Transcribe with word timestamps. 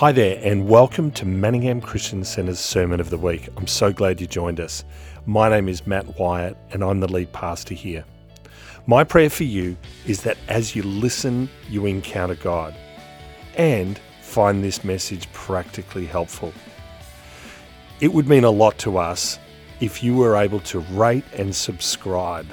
Hi 0.00 0.12
there, 0.12 0.40
and 0.42 0.66
welcome 0.66 1.10
to 1.10 1.26
Manningham 1.26 1.82
Christian 1.82 2.24
Centre's 2.24 2.58
Sermon 2.58 3.00
of 3.00 3.10
the 3.10 3.18
Week. 3.18 3.50
I'm 3.58 3.66
so 3.66 3.92
glad 3.92 4.18
you 4.18 4.26
joined 4.26 4.58
us. 4.58 4.82
My 5.26 5.50
name 5.50 5.68
is 5.68 5.86
Matt 5.86 6.18
Wyatt, 6.18 6.56
and 6.70 6.82
I'm 6.82 7.00
the 7.00 7.12
lead 7.12 7.30
pastor 7.34 7.74
here. 7.74 8.06
My 8.86 9.04
prayer 9.04 9.28
for 9.28 9.44
you 9.44 9.76
is 10.06 10.22
that 10.22 10.38
as 10.48 10.74
you 10.74 10.84
listen, 10.84 11.50
you 11.68 11.84
encounter 11.84 12.36
God 12.36 12.74
and 13.58 14.00
find 14.22 14.64
this 14.64 14.84
message 14.84 15.30
practically 15.34 16.06
helpful. 16.06 16.54
It 18.00 18.14
would 18.14 18.26
mean 18.26 18.44
a 18.44 18.50
lot 18.50 18.78
to 18.78 18.96
us 18.96 19.38
if 19.80 20.02
you 20.02 20.16
were 20.16 20.36
able 20.36 20.60
to 20.60 20.78
rate 20.78 21.26
and 21.36 21.54
subscribe. 21.54 22.46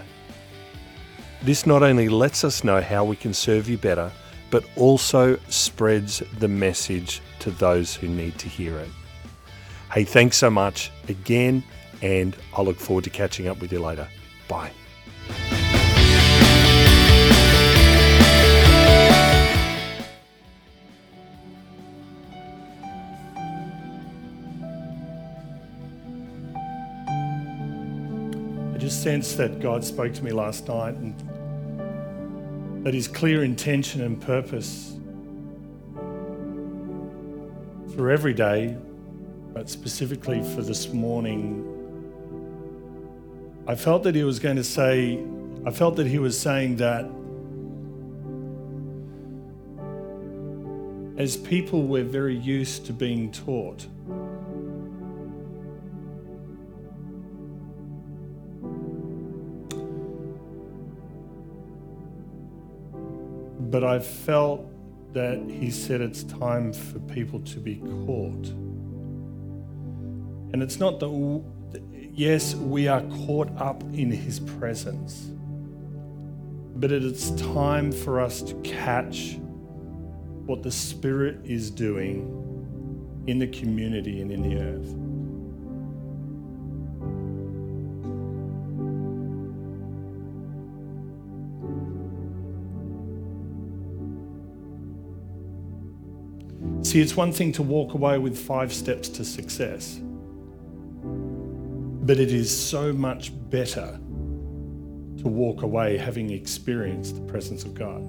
This 1.43 1.66
not 1.66 1.82
only 1.82 2.09
lets 2.09 2.43
us 2.43 2.66
know 2.66 2.82
how 2.82 3.05
we 3.05 3.16
can 3.16 3.34
serve 3.34 3.70
you 3.70 3.77
better, 3.77 4.11
but 4.50 4.64
also 4.75 5.37
spreads 5.50 6.19
the 6.39 6.47
message 6.47 7.21
to 7.39 7.51
those 7.51 7.96
who 7.96 8.07
need 8.07 8.37
to 8.39 8.47
hear 8.47 8.78
it. 8.78 8.89
Hey, 9.93 10.04
thanks 10.04 10.37
so 10.37 10.50
much 10.50 10.92
again, 11.07 11.64
and 12.01 12.36
I 12.56 12.61
look 12.61 12.78
forward 12.78 13.04
to 13.06 13.10
catching 13.10 13.47
up 13.47 13.60
with 13.61 13.71
you 13.71 13.79
later. 13.79 14.07
Bye. 14.47 14.71
I 28.73 28.78
just 28.78 29.04
sense 29.04 29.36
that 29.36 29.59
God 29.59 29.84
spoke 29.84 30.14
to 30.14 30.23
me 30.23 30.32
last 30.32 30.68
night 30.68 30.95
and 30.95 31.15
that 32.83 32.94
his 32.94 33.08
clear 33.08 33.44
intention 33.44 34.02
and 34.02 34.22
purpose 34.22 34.97
for 37.95 38.09
every 38.09 38.34
day, 38.34 38.78
but 39.53 39.69
specifically 39.69 40.42
for 40.56 40.61
this 40.61 40.94
morning, 40.94 41.73
I 43.67 43.75
felt 43.75 44.03
that 44.03 44.16
he 44.16 44.23
was 44.23 44.39
going 44.39 44.56
to 44.56 44.64
say, 44.64 45.23
I 45.66 45.72
felt 45.72 45.95
that 45.97 46.08
he 46.08 46.19
was 46.19 46.39
saying 46.39 46.78
that 46.78 47.09
as 51.17 51.36
people, 51.36 51.81
we're 51.81 52.03
very 52.03 52.38
used 52.38 52.86
to 52.86 52.94
being 52.94 53.31
taught. 53.31 53.88
But 63.70 63.84
I 63.84 64.00
felt 64.00 64.72
that 65.14 65.40
he 65.50 65.72
said 65.72 66.02
it's 66.02 66.23
time 66.23 66.73
for 66.73 67.00
people 67.00 67.40
to 67.42 67.60
be 67.60 67.76
caught. 67.76 68.48
And 70.54 70.64
it's 70.64 70.80
not 70.80 71.00
that, 71.00 71.82
yes, 72.14 72.56
we 72.56 72.88
are 72.88 73.02
caught 73.02 73.50
up 73.58 73.84
in 73.94 74.12
his 74.12 74.40
presence, 74.40 75.32
but 76.76 76.92
it's 76.92 77.32
time 77.32 77.92
for 77.92 78.22
us 78.22 78.42
to 78.44 78.54
catch 78.62 79.38
what 80.46 80.64
the 80.64 80.72
Spirit 80.72 81.40
is 81.44 81.70
doing 81.70 83.24
in 83.28 83.40
the 83.40 83.48
community 83.48 84.22
and 84.22 84.31
in 84.31 84.42
the 84.42 84.56
earth. 84.58 85.06
See, 96.88 97.02
it's 97.02 97.18
one 97.18 97.34
thing 97.34 97.52
to 97.52 97.64
walk 97.64 97.96
away 97.96 98.18
with 98.18 98.40
five 98.40 98.72
steps 98.72 99.10
to 99.10 99.26
success, 99.26 100.00
but 101.03 102.18
it 102.18 102.31
is 102.31 102.50
so 102.50 102.94
much 102.94 103.34
better 103.50 104.00
to 105.18 105.28
walk 105.28 105.64
away 105.64 105.97
having 105.97 106.30
experienced 106.30 107.16
the 107.16 107.22
presence 107.24 107.66
of 107.66 107.74
God. 107.74 108.03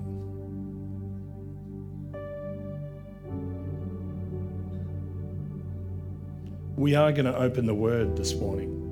We 6.76 6.94
are 6.94 7.10
going 7.10 7.26
to 7.26 7.36
open 7.36 7.66
the 7.66 7.74
Word 7.74 8.16
this 8.16 8.36
morning. 8.36 8.87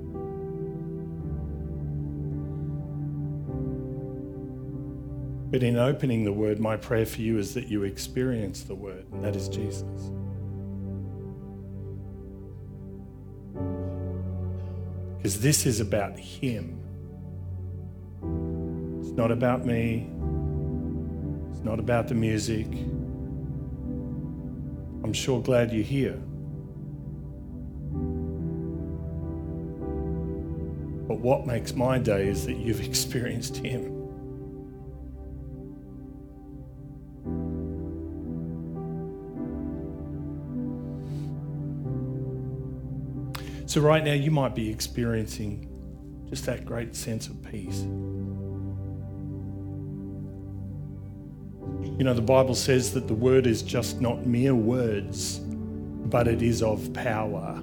But 5.51 5.63
in 5.63 5.77
opening 5.77 6.25
the 6.25 6.33
word, 6.33 6.59
my 6.59 6.77
prayer 6.77 7.07
for 7.07 7.21
you 7.21 7.39
is 7.39 7.55
that 7.55 7.69
you 7.69 7.85
experience 7.85 8.65
the 8.65 8.75
word, 8.75 9.07
and 9.13 9.23
that 9.23 9.37
is 9.37 9.49
Jesus. 9.49 10.11
Because 15.17 15.41
this 15.41 15.65
is 15.65 15.81
about 15.81 16.19
Him. 16.19 16.81
It's 19.01 19.13
not 19.13 19.31
about 19.31 19.65
me, 19.65 20.09
it's 21.53 21.65
not 21.65 21.79
about 21.79 22.09
the 22.09 22.15
music. 22.15 22.67
I'm 25.05 25.13
sure 25.13 25.41
glad 25.41 25.73
you're 25.73 25.85
here. 25.85 26.21
But 31.07 31.21
what 31.21 31.47
makes 31.47 31.73
my 31.75 31.99
day 31.99 32.27
is 32.27 32.45
that 32.47 32.57
you've 32.57 32.81
experienced 32.85 33.59
Him. 33.59 33.96
So, 43.67 43.81
right 43.81 44.05
now, 44.05 44.13
you 44.13 44.31
might 44.31 44.55
be 44.55 44.71
experiencing 44.71 45.69
just 46.31 46.47
that 46.47 46.65
great 46.65 46.95
sense 46.95 47.27
of 47.27 47.43
peace. 47.43 47.81
You 51.99 52.05
know, 52.05 52.15
the 52.15 52.23
Bible 52.23 52.55
says 52.55 52.95
that 52.95 53.09
the 53.09 53.15
word 53.15 53.45
is 53.49 53.63
just 53.63 54.01
not 54.01 54.25
mere 54.25 54.55
words, 54.55 55.41
but 55.41 56.29
it 56.29 56.43
is 56.43 56.63
of 56.63 56.93
power. 56.95 57.61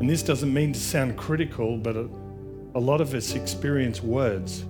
And 0.00 0.10
this 0.10 0.22
doesn't 0.22 0.52
mean 0.52 0.74
to 0.74 0.80
sound 0.80 1.16
critical, 1.16 1.78
but 1.78 1.96
a, 1.96 2.06
a 2.74 2.80
lot 2.80 3.00
of 3.00 3.14
us 3.14 3.34
experience 3.34 4.02
words. 4.02 4.66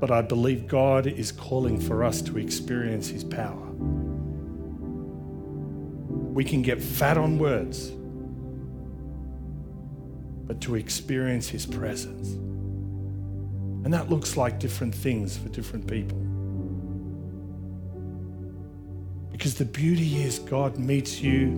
But 0.00 0.10
I 0.10 0.22
believe 0.22 0.66
God 0.66 1.06
is 1.06 1.30
calling 1.30 1.78
for 1.78 2.02
us 2.02 2.22
to 2.22 2.38
experience 2.38 3.08
His 3.08 3.22
power. 3.22 3.68
We 6.32 6.42
can 6.42 6.62
get 6.62 6.82
fat 6.82 7.18
on 7.18 7.38
words, 7.38 7.90
but 10.46 10.60
to 10.62 10.76
experience 10.76 11.48
His 11.48 11.66
presence. 11.66 12.30
And 13.84 13.92
that 13.92 14.08
looks 14.08 14.36
like 14.36 14.58
different 14.58 14.94
things 14.94 15.36
for 15.36 15.50
different 15.50 15.86
people. 15.86 16.18
Because 19.32 19.54
the 19.54 19.64
beauty 19.64 20.22
is, 20.22 20.38
God 20.38 20.78
meets 20.78 21.20
you 21.20 21.48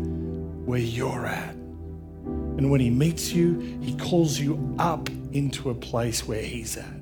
where 0.65 0.79
you're 0.79 1.27
at. 1.27 1.55
And 1.55 2.71
when 2.71 2.81
He 2.81 2.91
meets 2.91 3.33
you, 3.33 3.59
He 3.83 3.97
calls 3.97 4.39
you 4.39 4.75
up 4.79 5.09
into 5.33 5.71
a 5.71 5.75
place 5.75 6.27
where 6.27 6.43
He's 6.43 6.77
at. 6.77 7.02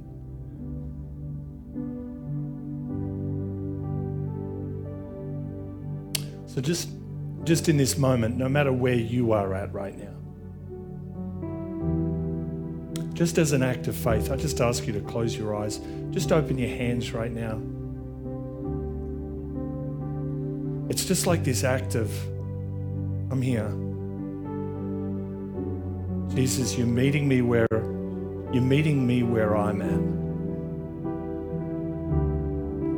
So 6.53 6.61
just 6.61 6.88
just 7.44 7.69
in 7.69 7.77
this 7.77 7.97
moment, 7.97 8.37
no 8.37 8.49
matter 8.49 8.72
where 8.72 8.94
you 8.94 9.31
are 9.33 9.55
at 9.55 9.72
right 9.72 9.97
now, 9.97 10.16
just 13.15 13.39
as 13.39 13.53
an 13.53 13.63
act 13.63 13.86
of 13.86 13.95
faith, 13.95 14.33
I 14.33 14.36
just 14.36 14.60
ask 14.60 14.84
you 14.84 14.92
to 14.95 15.01
close 15.01 15.36
your 15.36 15.54
eyes. 15.54 15.80
Just 16.10 16.33
open 16.33 16.59
your 16.59 16.69
hands 16.69 17.13
right 17.13 17.30
now. 17.30 17.60
It's 20.91 21.04
just 21.04 21.28
like 21.28 21.45
this 21.45 21.63
act 21.63 21.95
of, 21.95 22.13
I'm 23.30 23.41
here. 23.41 23.71
Jesus, 26.34 26.77
you're 26.77 26.86
meeting 26.89 27.28
me 27.28 27.42
where 27.42 27.69
you're 28.53 28.60
meeting 28.60 29.07
me 29.07 29.22
where 29.22 29.57
I'm 29.57 29.80
at. 29.83 30.01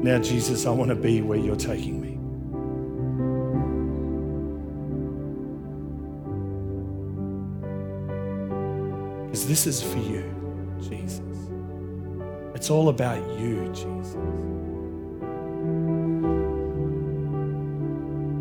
Now, 0.03 0.19
Jesus, 0.21 0.65
I 0.65 0.71
want 0.71 0.89
to 0.89 0.97
be 0.97 1.21
where 1.21 1.39
you're 1.39 1.55
taking 1.55 2.01
me. 2.01 2.22
This 9.45 9.67
is 9.67 9.83
for 9.83 9.99
you, 9.99 10.25
Jesus. 10.81 11.21
It's 12.55 12.71
all 12.71 12.89
about 12.89 13.19
you, 13.41 13.67
Jesus. 13.75 14.17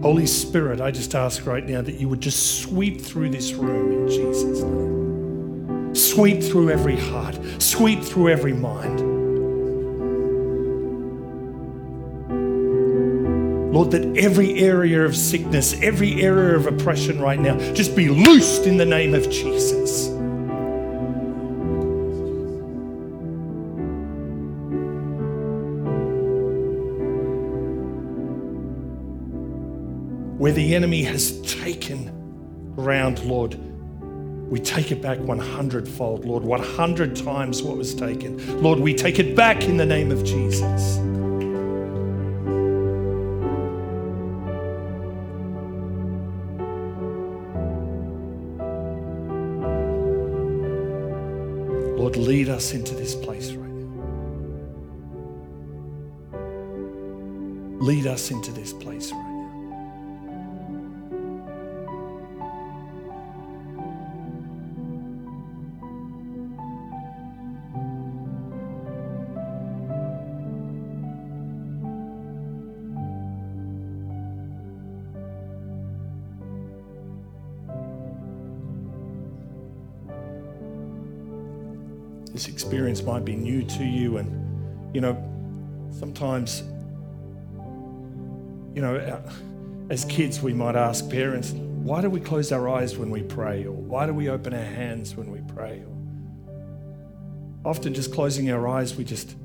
Holy 0.04 0.28
Spirit, 0.28 0.80
I 0.80 0.92
just 0.92 1.16
ask 1.16 1.46
right 1.46 1.68
now 1.68 1.82
that 1.82 1.96
you 1.96 2.08
would 2.08 2.22
just 2.22 2.62
sweep 2.62 3.02
through 3.02 3.30
this 3.30 3.54
room 3.54 3.92
in 3.92 4.08
Jesus' 4.08 4.62
name. 4.62 5.96
Sweep 5.96 6.42
through 6.42 6.70
every 6.70 6.98
heart, 6.98 7.40
sweep 7.60 8.04
through 8.04 8.30
every 8.30 8.54
mind. 8.54 9.00
Lord, 13.74 13.92
that 13.92 14.18
every 14.18 14.60
area 14.60 15.04
of 15.04 15.16
sickness, 15.16 15.74
every 15.82 16.22
area 16.22 16.56
of 16.56 16.68
oppression 16.68 17.20
right 17.20 17.40
now, 17.40 17.58
just 17.74 17.96
be 17.96 18.10
loosed 18.10 18.68
in 18.68 18.78
the 18.78 18.86
name 18.86 19.14
of 19.14 19.30
Jesus. 19.30 20.21
Where 30.52 30.58
the 30.58 30.76
enemy 30.76 31.04
has 31.04 31.40
taken 31.44 32.12
ground, 32.76 33.20
Lord, 33.20 33.56
we 34.52 34.60
take 34.60 34.92
it 34.92 35.02
back 35.02 35.18
100 35.18 35.88
fold, 35.88 36.26
Lord, 36.26 36.44
100 36.44 37.16
times 37.16 37.64
what 37.64 37.78
was 37.78 37.96
taken. 37.96 38.62
Lord, 38.62 38.78
we 38.78 38.94
take 38.94 39.18
it 39.18 39.34
back 39.34 39.64
in 39.64 39.78
the 39.78 39.86
name 39.86 40.12
of 40.12 40.26
Jesus. 40.26 40.98
Lord, 51.98 52.18
lead 52.18 52.50
us 52.50 52.74
into 52.74 52.94
this 52.94 53.16
place 53.16 53.54
right 53.54 53.72
now. 53.72 53.88
Lead 57.80 58.06
us 58.06 58.32
into 58.32 58.52
this 58.52 58.74
place 58.74 59.01
this 82.34 82.48
experience 82.48 83.04
might 83.04 83.26
be 83.26 83.36
new 83.36 83.64
to 83.64 83.84
you. 83.84 84.18
And, 84.18 84.96
you 84.96 85.02
know, 85.02 85.18
sometimes, 85.92 86.64
you 88.74 88.82
know, 88.82 88.96
uh, 88.96 89.32
as 89.90 90.06
kids, 90.06 90.42
we 90.42 90.54
might 90.54 90.76
ask 90.76 91.10
parents, 91.10 91.52
why 91.52 92.02
do 92.02 92.10
we 92.10 92.22
close 92.22 92.52
our 92.52 92.70
eyes 92.70 92.98
when 92.98 93.10
we 93.10 93.22
pray? 93.22 93.66
Or 93.66 93.74
why 93.74 94.06
do 94.06 94.14
we 94.14 94.30
open 94.30 94.54
our 94.54 94.64
hands 94.64 95.16
when 95.16 95.32
we 95.32 95.42
pray? 95.54 95.84
Or 95.84 97.70
often 97.70 97.94
just 97.94 98.14
closing 98.14 98.50
our 98.52 98.68
eyes, 98.68 98.96
we 98.96 99.04
just, 99.04 99.36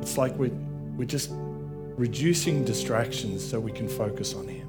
it's 0.00 0.16
like 0.16 0.34
we're, 0.36 0.56
we're 0.96 1.04
just 1.04 1.30
reducing 1.32 2.64
distractions 2.64 3.46
so 3.46 3.60
we 3.60 3.72
can 3.72 3.88
focus 3.88 4.34
on 4.34 4.48
Him. 4.48 4.68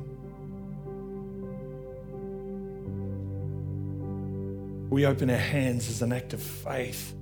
We 4.89 5.05
open 5.05 5.29
our 5.29 5.37
hands 5.37 5.89
as 5.89 6.01
an 6.01 6.11
act 6.11 6.33
of 6.33 6.41
faith 6.41 7.13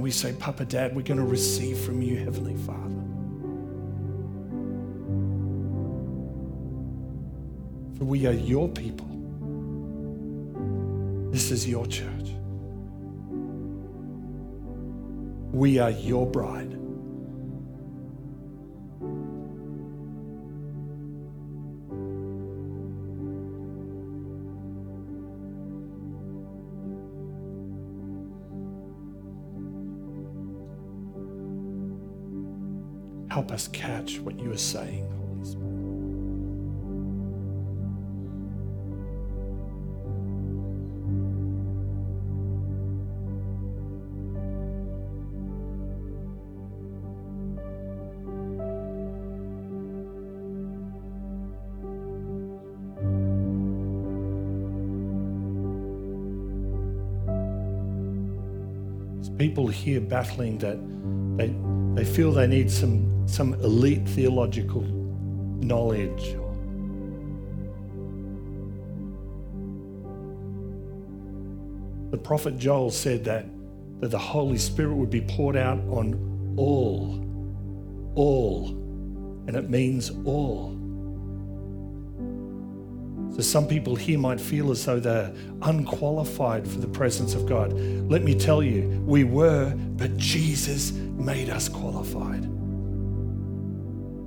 And 0.00 0.04
we 0.04 0.10
say, 0.12 0.32
Papa, 0.32 0.64
Dad, 0.64 0.96
we're 0.96 1.02
going 1.02 1.20
to 1.20 1.26
receive 1.26 1.78
from 1.78 2.00
you, 2.00 2.16
Heavenly 2.16 2.56
Father. 2.56 3.02
For 7.98 8.06
we 8.06 8.26
are 8.26 8.32
your 8.32 8.66
people. 8.70 9.06
This 11.30 11.50
is 11.50 11.68
your 11.68 11.86
church. 11.86 12.30
We 15.52 15.78
are 15.78 15.90
your 15.90 16.26
bride. 16.26 16.79
What 34.22 34.38
you 34.38 34.52
are 34.52 34.56
saying, 34.56 35.08
Holy 35.10 35.44
Spirit. 35.44 35.66
There's 59.14 59.30
people 59.38 59.66
here 59.68 60.00
battling 60.00 60.58
that 60.58 60.78
they, 61.36 61.54
they 61.94 62.04
feel 62.04 62.32
they 62.32 62.46
need 62.46 62.70
some 62.70 63.28
some 63.28 63.54
elite 63.54 64.08
theological 64.08 64.82
knowledge. 65.62 66.36
The 72.10 72.18
prophet 72.18 72.58
Joel 72.58 72.90
said 72.90 73.24
that, 73.24 73.46
that 74.00 74.10
the 74.10 74.18
Holy 74.18 74.58
Spirit 74.58 74.96
would 74.96 75.10
be 75.10 75.20
poured 75.20 75.56
out 75.56 75.78
on 75.90 76.54
all, 76.56 77.24
all, 78.16 78.68
and 79.46 79.54
it 79.54 79.70
means 79.70 80.10
all. 80.24 80.76
So 83.32 83.42
some 83.42 83.68
people 83.68 83.94
here 83.94 84.18
might 84.18 84.40
feel 84.40 84.72
as 84.72 84.84
though 84.84 84.98
they're 84.98 85.32
unqualified 85.62 86.66
for 86.66 86.80
the 86.80 86.88
presence 86.88 87.34
of 87.34 87.46
God. 87.46 87.72
Let 87.72 88.24
me 88.24 88.34
tell 88.34 88.60
you, 88.60 89.02
we 89.06 89.22
were, 89.22 89.72
but 89.76 90.16
Jesus 90.16 90.90
made 91.20 91.50
us 91.50 91.68
qualified. 91.68 92.48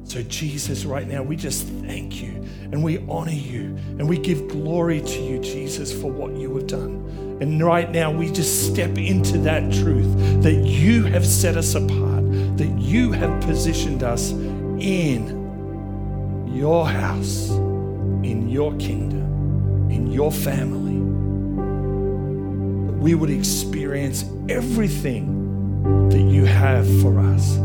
So, 0.06 0.22
Jesus, 0.22 0.86
right 0.86 1.08
now, 1.08 1.24
we 1.24 1.36
just 1.36 1.66
thank 1.66 2.22
you 2.22 2.44
and 2.72 2.84
we 2.84 3.00
honor 3.10 3.32
you 3.32 3.76
and 3.98 4.08
we 4.08 4.18
give 4.18 4.48
glory 4.48 5.02
to 5.02 5.22
you, 5.22 5.40
Jesus, 5.40 5.92
for 5.92 6.12
what 6.12 6.36
you 6.36 6.56
have 6.56 6.68
done. 6.68 7.38
And 7.42 7.64
right 7.64 7.90
now, 7.90 8.12
we 8.12 8.30
just 8.32 8.72
step 8.72 8.98
into 8.98 9.40
that 9.40 9.74
truth 9.74 10.44
that 10.44 10.54
you 10.54 11.06
have 11.06 11.26
set 11.26 11.58
us 11.58 11.74
apart, 11.74 12.32
that 12.58 12.76
you 12.78 13.12
have 13.12 13.42
positioned 13.42 14.04
us 14.04 14.32
in 14.80 15.42
your 16.54 16.86
house, 16.86 17.50
in 17.50 18.50
your 18.50 18.76
kingdom, 18.76 19.90
in 19.90 20.12
your 20.12 20.32
family. 20.32 20.94
That 22.88 23.00
we 23.00 23.16
would 23.16 23.32
experience 23.32 24.26
everything 24.48 25.33
that 25.84 26.22
you 26.22 26.46
have 26.46 26.88
for 27.02 27.20
us. 27.20 27.58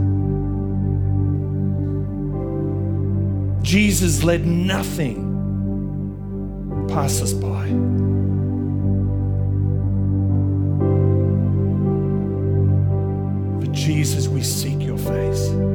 Jesus 3.62 4.24
let 4.24 4.42
nothing 4.42 5.26
pass 6.88 7.20
us 7.20 7.32
by. 7.32 7.68
But 13.60 13.72
Jesus, 13.72 14.26
we 14.28 14.42
seek 14.42 14.80
your 14.82 14.98
face. 14.98 15.67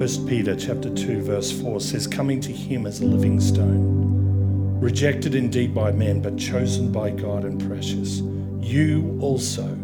1 0.00 0.26
Peter 0.26 0.56
chapter 0.56 0.88
2 0.88 1.20
verse 1.20 1.52
4 1.60 1.78
says 1.78 2.06
coming 2.06 2.40
to 2.40 2.50
him 2.50 2.86
as 2.86 3.02
a 3.02 3.04
living 3.04 3.38
stone 3.38 4.80
rejected 4.80 5.34
indeed 5.34 5.74
by 5.74 5.92
men 5.92 6.22
but 6.22 6.38
chosen 6.38 6.90
by 6.90 7.10
God 7.10 7.44
and 7.44 7.62
precious. 7.68 8.20
You 8.66 9.18
also 9.20 9.78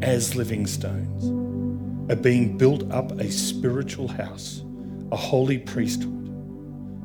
as 0.00 0.34
living 0.34 0.66
stones 0.66 2.10
are 2.10 2.16
being 2.16 2.56
built 2.56 2.90
up 2.90 3.12
a 3.20 3.30
spiritual 3.30 4.08
house 4.08 4.62
a 5.12 5.16
holy 5.16 5.58
priesthood 5.58 6.24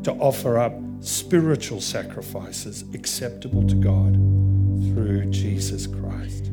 to 0.05 0.13
offer 0.13 0.57
up 0.57 0.79
spiritual 1.01 1.81
sacrifices 1.81 2.85
acceptable 2.93 3.67
to 3.67 3.75
God 3.75 4.13
through 4.93 5.25
Jesus 5.25 5.87
Christ 5.87 6.48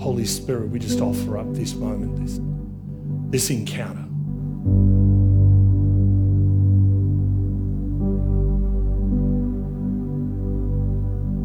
Holy 0.00 0.24
Spirit, 0.24 0.70
we 0.70 0.78
just 0.78 1.02
offer 1.02 1.36
up 1.36 1.52
this 1.52 1.74
moment, 1.74 2.16
this, 2.24 2.40
this 3.30 3.50
encounter. 3.50 4.06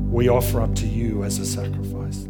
We 0.10 0.30
offer 0.30 0.62
up 0.62 0.74
to 0.76 0.88
you 0.88 1.26
as 1.26 1.38
a 1.40 1.46
sacrifice. 1.46 2.30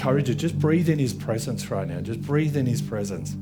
Encourage 0.00 0.30
you, 0.30 0.34
just 0.34 0.58
breathe 0.58 0.88
in 0.88 0.98
His 0.98 1.12
presence 1.12 1.70
right 1.70 1.86
now. 1.86 2.00
Just 2.00 2.22
breathe 2.22 2.56
in 2.56 2.64
His 2.64 2.80
presence. 2.80 3.36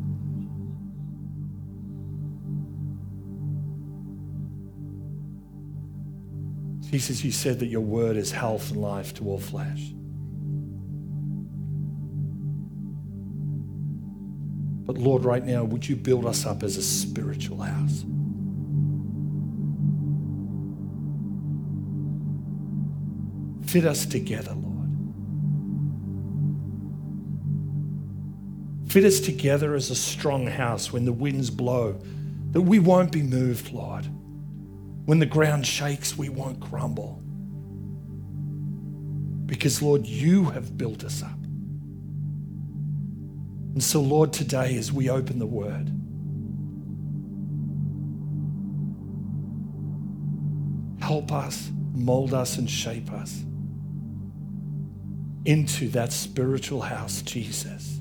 Jesus, 6.91 7.23
you 7.23 7.31
said 7.31 7.61
that 7.61 7.67
your 7.67 7.83
word 7.83 8.17
is 8.17 8.33
health 8.33 8.73
and 8.73 8.81
life 8.81 9.15
to 9.15 9.25
all 9.29 9.39
flesh. 9.39 9.93
But 14.85 14.99
Lord, 14.99 15.25
right 15.25 15.45
now, 15.45 15.63
would 15.63 15.89
you 15.89 15.95
build 15.95 16.27
us 16.27 16.45
up 16.45 16.65
as 16.65 16.77
a 16.77 16.83
spiritual 16.83 17.61
house? 17.61 18.05
Fit 23.71 23.85
us 23.85 24.07
together, 24.07 24.55
Lord. 24.55 24.68
Fit 28.89 29.05
us 29.05 29.21
together 29.21 29.75
as 29.75 29.91
a 29.91 29.95
strong 29.95 30.47
house 30.47 30.93
when 30.93 31.05
the 31.05 31.13
winds 31.13 31.51
blow, 31.51 32.01
that 32.53 32.63
we 32.63 32.79
won't 32.79 33.13
be 33.13 33.23
moved, 33.23 33.71
Lord. 33.73 34.07
When 35.05 35.19
the 35.19 35.27
ground 35.27 35.67
shakes, 35.67 36.17
we 36.17 36.31
won't 36.31 36.61
crumble. 36.61 37.23
Because, 39.47 39.83
Lord, 39.83 40.07
you 40.07 40.45
have 40.47 40.79
built 40.79 41.05
us 41.05 41.23
up. 41.23 41.39
And 43.75 43.83
so, 43.83 44.01
Lord, 44.01 44.33
today 44.33 44.77
as 44.77 44.91
we 44.93 45.11
open 45.11 45.39
the 45.39 45.47
word, 45.47 45.93
help 51.03 51.31
us, 51.31 51.71
mold 51.95 52.33
us, 52.35 52.59
and 52.59 52.69
shape 52.69 53.13
us 53.13 53.45
into 55.45 55.89
that 55.91 56.13
spiritual 56.13 56.81
house, 56.81 57.23
Jesus. 57.23 57.98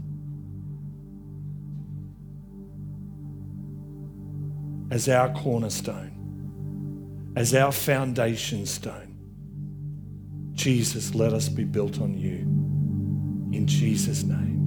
As 4.89 5.09
our 5.09 5.29
cornerstone, 5.33 7.33
as 7.35 7.53
our 7.53 7.71
foundation 7.71 8.65
stone. 8.65 9.15
Jesus, 10.53 11.13
let 11.13 11.33
us 11.33 11.49
be 11.49 11.63
built 11.63 12.01
on 12.01 12.17
you. 12.17 12.39
In 13.55 13.67
Jesus' 13.67 14.23
name. 14.23 14.57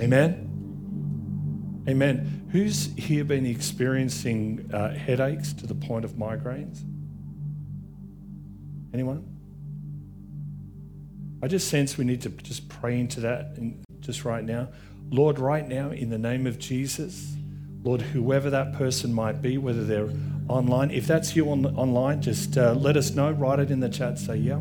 Amen. 0.00 1.84
Amen. 1.88 2.48
Who's 2.50 2.94
here 2.96 3.24
been 3.24 3.46
experiencing 3.46 4.70
uh, 4.72 4.94
headaches 4.94 5.52
to 5.54 5.66
the 5.66 5.74
point 5.74 6.04
of 6.04 6.12
migraines? 6.12 6.82
Anyone? 8.92 9.30
I 11.42 11.46
just 11.46 11.68
sense 11.68 11.98
we 11.98 12.04
need 12.04 12.22
to 12.22 12.30
just 12.30 12.68
pray 12.68 12.98
into 12.98 13.20
that 13.20 13.58
just 14.00 14.24
right 14.24 14.44
now. 14.44 14.68
Lord, 15.10 15.38
right 15.38 15.66
now, 15.66 15.90
in 15.90 16.10
the 16.10 16.18
name 16.18 16.46
of 16.46 16.58
Jesus, 16.58 17.36
Lord, 17.82 18.00
whoever 18.00 18.50
that 18.50 18.72
person 18.72 19.12
might 19.12 19.42
be, 19.42 19.58
whether 19.58 19.84
they're 19.84 20.10
online, 20.48 20.90
if 20.90 21.06
that's 21.06 21.36
you 21.36 21.50
on, 21.50 21.66
online, 21.76 22.22
just 22.22 22.56
uh, 22.56 22.72
let 22.72 22.96
us 22.96 23.10
know. 23.10 23.30
Write 23.30 23.58
it 23.60 23.70
in 23.70 23.80
the 23.80 23.88
chat. 23.88 24.18
Say, 24.18 24.36
yeah. 24.36 24.60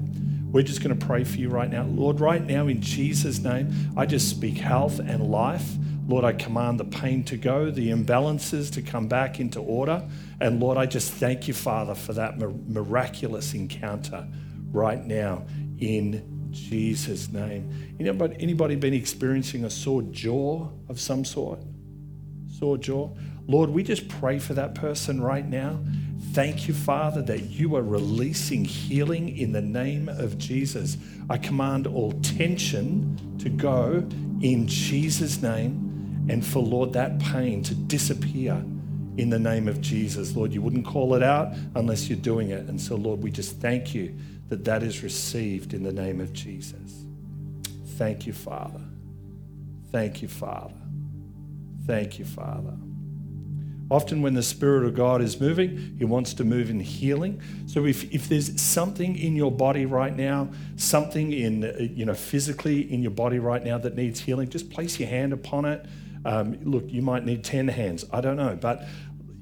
We're 0.52 0.62
just 0.62 0.84
going 0.84 0.98
to 0.98 1.06
pray 1.06 1.24
for 1.24 1.38
you 1.38 1.50
right 1.50 1.70
now. 1.70 1.84
Lord, 1.86 2.20
right 2.20 2.46
now, 2.46 2.68
in 2.68 2.80
Jesus' 2.80 3.40
name, 3.40 3.74
I 3.98 4.06
just 4.06 4.30
speak 4.30 4.58
health 4.58 5.00
and 5.00 5.32
life. 5.32 5.68
Lord, 6.08 6.24
I 6.24 6.34
command 6.34 6.80
the 6.80 6.86
pain 6.86 7.24
to 7.24 7.38
go, 7.38 7.72
the 7.72 7.90
imbalances 7.90 8.72
to 8.74 8.84
come 8.84 9.08
back 9.08 9.40
into 9.40 9.60
order. 9.60 10.08
And 10.40 10.60
Lord, 10.60 10.78
I 10.78 10.86
just 10.86 11.12
thank 11.12 11.48
you, 11.48 11.56
Father, 11.56 11.96
for 11.96 12.14
that 12.14 12.38
miraculous 12.38 13.56
encounter 13.56 14.28
right 14.72 15.04
now 15.04 15.46
in 15.80 16.33
Jesus' 16.54 17.32
name. 17.32 17.96
You 18.00 18.12
know, 18.12 18.26
anybody 18.40 18.76
been 18.76 18.94
experiencing 18.94 19.66
a 19.66 19.70
sore 19.70 20.04
jaw 20.04 20.70
of 20.88 21.00
some 21.00 21.26
sort? 21.26 21.60
Sore 22.58 22.78
jaw? 22.78 23.10
Lord, 23.48 23.70
we 23.72 23.84
just 23.84 24.08
pray 24.08 24.40
for 24.40 24.54
that 24.54 24.76
person 24.76 25.22
right 25.22 25.46
now. 25.46 25.80
Thank 26.32 26.68
you, 26.68 26.74
Father, 26.74 27.22
that 27.24 27.50
you 27.50 27.76
are 27.76 27.82
releasing 27.82 28.64
healing 28.64 29.38
in 29.38 29.52
the 29.52 29.62
name 29.62 30.08
of 30.08 30.38
Jesus. 30.38 30.98
I 31.30 31.38
command 31.38 31.88
all 31.88 32.14
tension 32.22 33.38
to 33.40 33.50
go 33.50 34.08
in 34.42 34.68
Jesus' 34.68 35.42
name 35.42 36.26
and 36.30 36.46
for, 36.46 36.60
Lord, 36.60 36.94
that 36.94 37.20
pain 37.20 37.62
to 37.64 37.76
disappear 37.76 38.64
in 39.18 39.30
the 39.30 39.40
name 39.40 39.68
of 39.68 39.82
Jesus. 39.82 40.36
Lord, 40.36 40.54
you 40.54 40.62
wouldn't 40.62 40.86
call 40.86 41.14
it 41.14 41.24
out 41.24 41.54
unless 41.76 42.10
you're 42.10 42.18
doing 42.18 42.50
it. 42.50 42.68
And 42.68 42.80
so, 42.80 42.96
Lord, 42.96 43.22
we 43.22 43.30
just 43.30 43.60
thank 43.60 43.94
you 43.94 44.16
that 44.50 44.66
that 44.66 44.84
is 44.84 45.04
received 45.04 45.74
in 45.74 45.84
the 45.84 45.92
name 45.92 46.22
of 46.22 46.34
Jesus. 46.34 47.06
Thank 47.98 48.26
you, 48.26 48.34
Father. 48.34 48.82
Thank 49.92 50.22
you, 50.22 50.28
Father. 50.28 50.74
Thank 51.86 52.20
you, 52.20 52.26
Father. 52.26 52.74
Often, 53.92 54.22
when 54.22 54.34
the 54.34 54.44
Spirit 54.44 54.86
of 54.86 54.96
God 54.96 55.22
is 55.22 55.40
moving, 55.40 55.96
He 56.00 56.06
wants 56.06 56.34
to 56.36 56.44
move 56.44 56.70
in 56.70 56.80
healing. 56.80 57.42
So, 57.68 57.86
if, 57.86 58.12
if 58.14 58.28
there's 58.28 58.60
something 58.60 59.18
in 59.18 59.36
your 59.36 59.52
body 59.52 59.86
right 59.86 60.16
now, 60.16 60.50
something 60.78 61.32
in, 61.32 61.92
you 61.96 62.06
know, 62.06 62.16
physically 62.16 62.92
in 62.92 63.04
your 63.04 63.12
body 63.12 63.40
right 63.40 63.64
now 63.64 63.78
that 63.78 63.96
needs 63.96 64.22
healing, 64.22 64.50
just 64.50 64.72
place 64.72 65.00
your 65.00 65.10
hand 65.10 65.34
upon 65.34 65.66
it. 65.66 65.86
Um, 66.26 66.58
look, 66.64 66.86
you 66.88 67.02
might 67.02 67.26
need 67.26 67.44
10 67.44 67.68
hands. 67.68 68.06
I 68.12 68.22
don't 68.22 68.38
know. 68.38 68.58
But 68.60 68.88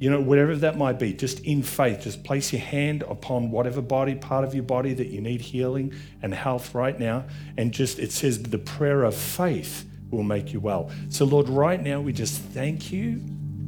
you 0.02 0.10
know, 0.10 0.20
whatever 0.20 0.56
that 0.56 0.80
might 0.80 0.98
be, 0.98 1.14
just 1.14 1.42
in 1.42 1.62
faith, 1.62 2.02
just 2.02 2.24
place 2.24 2.52
your 2.52 2.60
hand 2.60 3.04
upon 3.04 3.52
whatever 3.52 3.84
body, 3.84 4.16
part 4.16 4.44
of 4.44 4.56
your 4.56 4.64
body 4.64 4.96
that 4.96 5.10
you 5.10 5.22
need 5.22 5.42
healing 5.42 5.94
and 6.24 6.34
health 6.34 6.74
right 6.74 7.00
now. 7.00 7.24
And 7.56 7.72
just, 7.72 8.00
it 8.00 8.12
says, 8.12 8.42
the 8.42 8.58
prayer 8.58 9.04
of 9.04 9.14
faith 9.14 9.86
will 10.10 10.24
make 10.24 10.54
you 10.54 10.60
well. 10.60 10.90
So, 11.10 11.24
Lord, 11.26 11.48
right 11.50 11.80
now, 11.80 12.02
we 12.02 12.14
just 12.14 12.42
thank 12.42 12.92
you. 12.92 13.22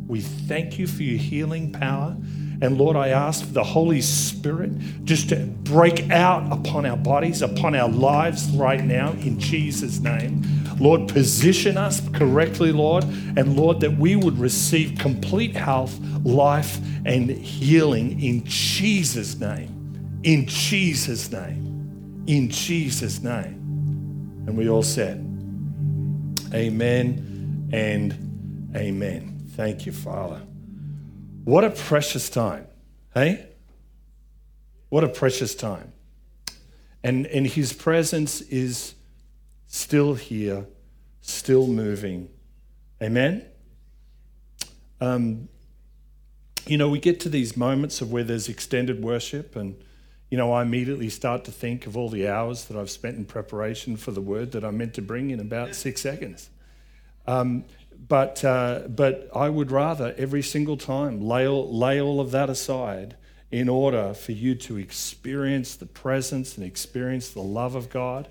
We 0.08 0.22
thank 0.22 0.80
you 0.80 0.88
for 0.88 1.04
your 1.04 1.20
healing 1.20 1.72
power. 1.72 2.18
And 2.64 2.78
Lord, 2.78 2.96
I 2.96 3.10
ask 3.10 3.46
for 3.46 3.52
the 3.52 3.64
Holy 3.64 4.00
Spirit 4.00 4.72
just 5.04 5.28
to 5.30 5.36
break 5.36 6.10
out 6.12 6.50
upon 6.50 6.86
our 6.86 6.96
bodies, 6.96 7.42
upon 7.42 7.76
our 7.76 7.90
lives 7.90 8.50
right 8.52 8.82
now 8.82 9.12
in 9.12 9.38
Jesus' 9.38 10.00
name. 10.00 10.42
Lord, 10.80 11.10
position 11.10 11.78
us 11.78 12.02
correctly, 12.14 12.72
Lord, 12.72 13.04
and 13.04 13.58
Lord, 13.58 13.82
that 13.82 13.98
we 13.98 14.16
would 14.16 14.40
receive 14.40 14.98
complete 14.98 15.54
health, 15.54 16.00
life, 16.24 16.80
and 17.06 17.30
healing 17.30 18.22
in 18.22 18.46
Jesus' 18.46 19.36
name. 19.36 20.22
In 20.24 20.46
Jesus' 20.48 21.30
name. 21.34 22.24
In 22.28 22.50
Jesus' 22.50 23.22
name. 23.22 24.46
And 24.48 24.56
we 24.58 24.70
all 24.70 24.84
said, 24.84 25.18
Amen 26.54 27.70
and 27.74 28.72
Amen. 28.74 29.48
Thank 29.50 29.86
you, 29.86 29.92
Father. 29.92 30.42
What 31.44 31.66
a 31.66 31.72
precious 31.72 32.30
time, 32.30 32.68
hey? 33.14 33.48
What 34.88 35.04
a 35.04 35.10
precious 35.10 35.56
time. 35.56 35.92
And, 37.04 37.26
and 37.28 37.46
his 37.46 37.74
presence 37.74 38.40
is 38.42 38.96
still 39.68 40.14
here, 40.14 40.68
still 41.22 41.68
moving. 41.68 42.30
Amen? 43.02 43.46
Um, 45.02 45.50
you 46.66 46.78
know, 46.78 46.88
we 46.90 47.00
get 47.00 47.20
to 47.22 47.30
these 47.30 47.58
moments 47.58 48.00
of 48.00 48.10
where 48.10 48.24
there's 48.24 48.48
extended 48.48 49.04
worship, 49.04 49.58
and, 49.58 49.76
you 50.32 50.38
know, 50.38 50.54
I 50.54 50.62
immediately 50.62 51.10
start 51.10 51.44
to 51.46 51.52
think 51.52 51.86
of 51.88 51.98
all 51.98 52.08
the 52.08 52.30
hours 52.30 52.66
that 52.66 52.78
I've 52.78 52.90
spent 52.90 53.18
in 53.18 53.26
preparation 53.26 53.98
for 53.98 54.12
the 54.12 54.22
word 54.22 54.54
that 54.54 54.64
I'm 54.64 54.78
meant 54.78 54.94
to 54.94 55.02
bring 55.02 55.30
in 55.30 55.42
about 55.42 55.76
six 55.76 56.00
seconds. 56.00 56.50
Um, 57.28 57.66
but, 58.08 58.44
uh, 58.44 58.82
but 58.88 59.30
I 59.36 59.50
would 59.50 59.72
rather 59.72 60.14
every 60.18 60.42
single 60.42 60.78
time 60.78 61.22
lay 61.22 61.48
all, 61.48 61.76
lay 61.76 62.02
all 62.02 62.20
of 62.20 62.32
that 62.32 62.50
aside 62.50 63.16
in 63.52 63.70
order 63.70 64.14
for 64.14 64.32
you 64.32 64.56
to 64.56 64.78
experience 64.78 65.76
the 65.76 65.86
presence 65.86 66.58
and 66.58 66.66
experience 66.66 67.30
the 67.30 67.42
love 67.42 67.76
of 67.76 67.90
God. 67.90 68.28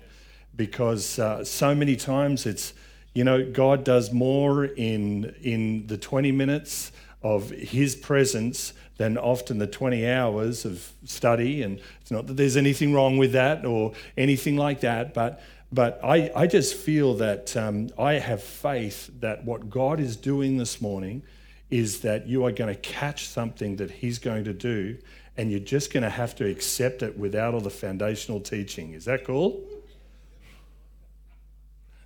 Because 0.55 1.17
uh, 1.17 1.43
so 1.43 1.73
many 1.73 1.95
times 1.95 2.45
it's, 2.45 2.73
you 3.13 3.23
know, 3.23 3.49
God 3.49 3.83
does 3.83 4.11
more 4.11 4.65
in, 4.65 5.33
in 5.41 5.87
the 5.87 5.97
20 5.97 6.31
minutes 6.31 6.91
of 7.23 7.49
His 7.49 7.95
presence 7.95 8.73
than 8.97 9.17
often 9.17 9.57
the 9.57 9.67
20 9.67 10.07
hours 10.07 10.65
of 10.65 10.91
study. 11.05 11.63
And 11.63 11.79
it's 12.01 12.11
not 12.11 12.27
that 12.27 12.37
there's 12.37 12.57
anything 12.57 12.93
wrong 12.93 13.17
with 13.17 13.31
that 13.31 13.65
or 13.65 13.93
anything 14.17 14.57
like 14.57 14.81
that, 14.81 15.13
but 15.13 15.41
but 15.73 15.99
I, 16.03 16.31
I 16.35 16.45
just 16.45 16.75
feel 16.75 17.15
that 17.15 17.57
um, 17.57 17.89
I 17.97 18.13
have 18.13 18.43
faith 18.43 19.09
that 19.21 19.43
what 19.43 19.71
God 19.71 19.99
is 19.99 20.15
doing 20.15 20.57
this 20.57 20.79
morning 20.79 21.23
is 21.71 22.01
that 22.01 22.27
you 22.27 22.45
are 22.45 22.51
going 22.51 22.71
to 22.71 22.79
catch 22.79 23.27
something 23.27 23.77
that 23.77 23.89
He's 23.89 24.19
going 24.19 24.43
to 24.43 24.53
do, 24.53 24.99
and 25.35 25.49
you're 25.49 25.59
just 25.59 25.91
going 25.91 26.03
to 26.03 26.11
have 26.11 26.35
to 26.35 26.47
accept 26.47 27.01
it 27.01 27.17
without 27.17 27.55
all 27.55 27.59
the 27.59 27.71
foundational 27.71 28.39
teaching. 28.39 28.93
Is 28.93 29.05
that 29.05 29.25
cool? 29.25 29.63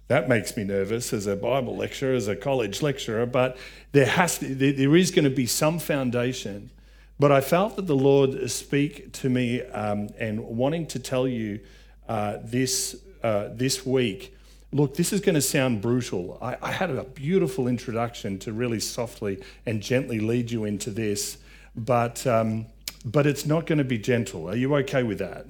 That 0.07 0.29
makes 0.29 0.55
me 0.55 0.63
nervous 0.63 1.11
as 1.11 1.27
a 1.27 1.35
Bible 1.35 1.75
lecturer, 1.75 2.15
as 2.15 2.29
a 2.29 2.37
college 2.37 2.81
lecturer, 2.81 3.25
but 3.25 3.57
there 3.91 4.05
has 4.05 4.37
to, 4.37 4.55
there 4.55 4.95
is 4.95 5.11
going 5.11 5.25
to 5.25 5.29
be 5.29 5.45
some 5.45 5.79
foundation. 5.79 6.71
But 7.19 7.33
I 7.33 7.41
felt 7.41 7.75
that 7.75 7.87
the 7.87 7.97
Lord 7.97 8.49
speak 8.49 9.11
to 9.13 9.29
me 9.29 9.63
um, 9.63 10.07
and 10.17 10.45
wanting 10.45 10.87
to 10.87 10.99
tell 10.99 11.27
you 11.27 11.59
uh, 12.07 12.37
this 12.41 13.03
uh, 13.23 13.49
this 13.51 13.85
week. 13.85 14.35
Look, 14.71 14.95
this 14.95 15.13
is 15.13 15.21
going 15.21 15.35
to 15.35 15.41
sound 15.41 15.81
brutal. 15.81 16.37
I, 16.41 16.57
I 16.61 16.71
had 16.71 16.89
a 16.89 17.03
beautiful 17.03 17.67
introduction 17.67 18.37
to 18.39 18.51
really 18.51 18.79
softly 18.79 19.41
and 19.65 19.81
gently 19.81 20.19
lead 20.19 20.51
you 20.51 20.65
into 20.65 20.91
this, 20.91 21.37
but, 21.75 22.27
um, 22.27 22.65
but 23.05 23.25
it's 23.25 23.45
not 23.45 23.65
going 23.65 23.77
to 23.77 23.85
be 23.85 23.97
gentle. 23.97 24.49
Are 24.49 24.55
you 24.55 24.75
okay 24.77 25.03
with 25.03 25.19
that? 25.19 25.45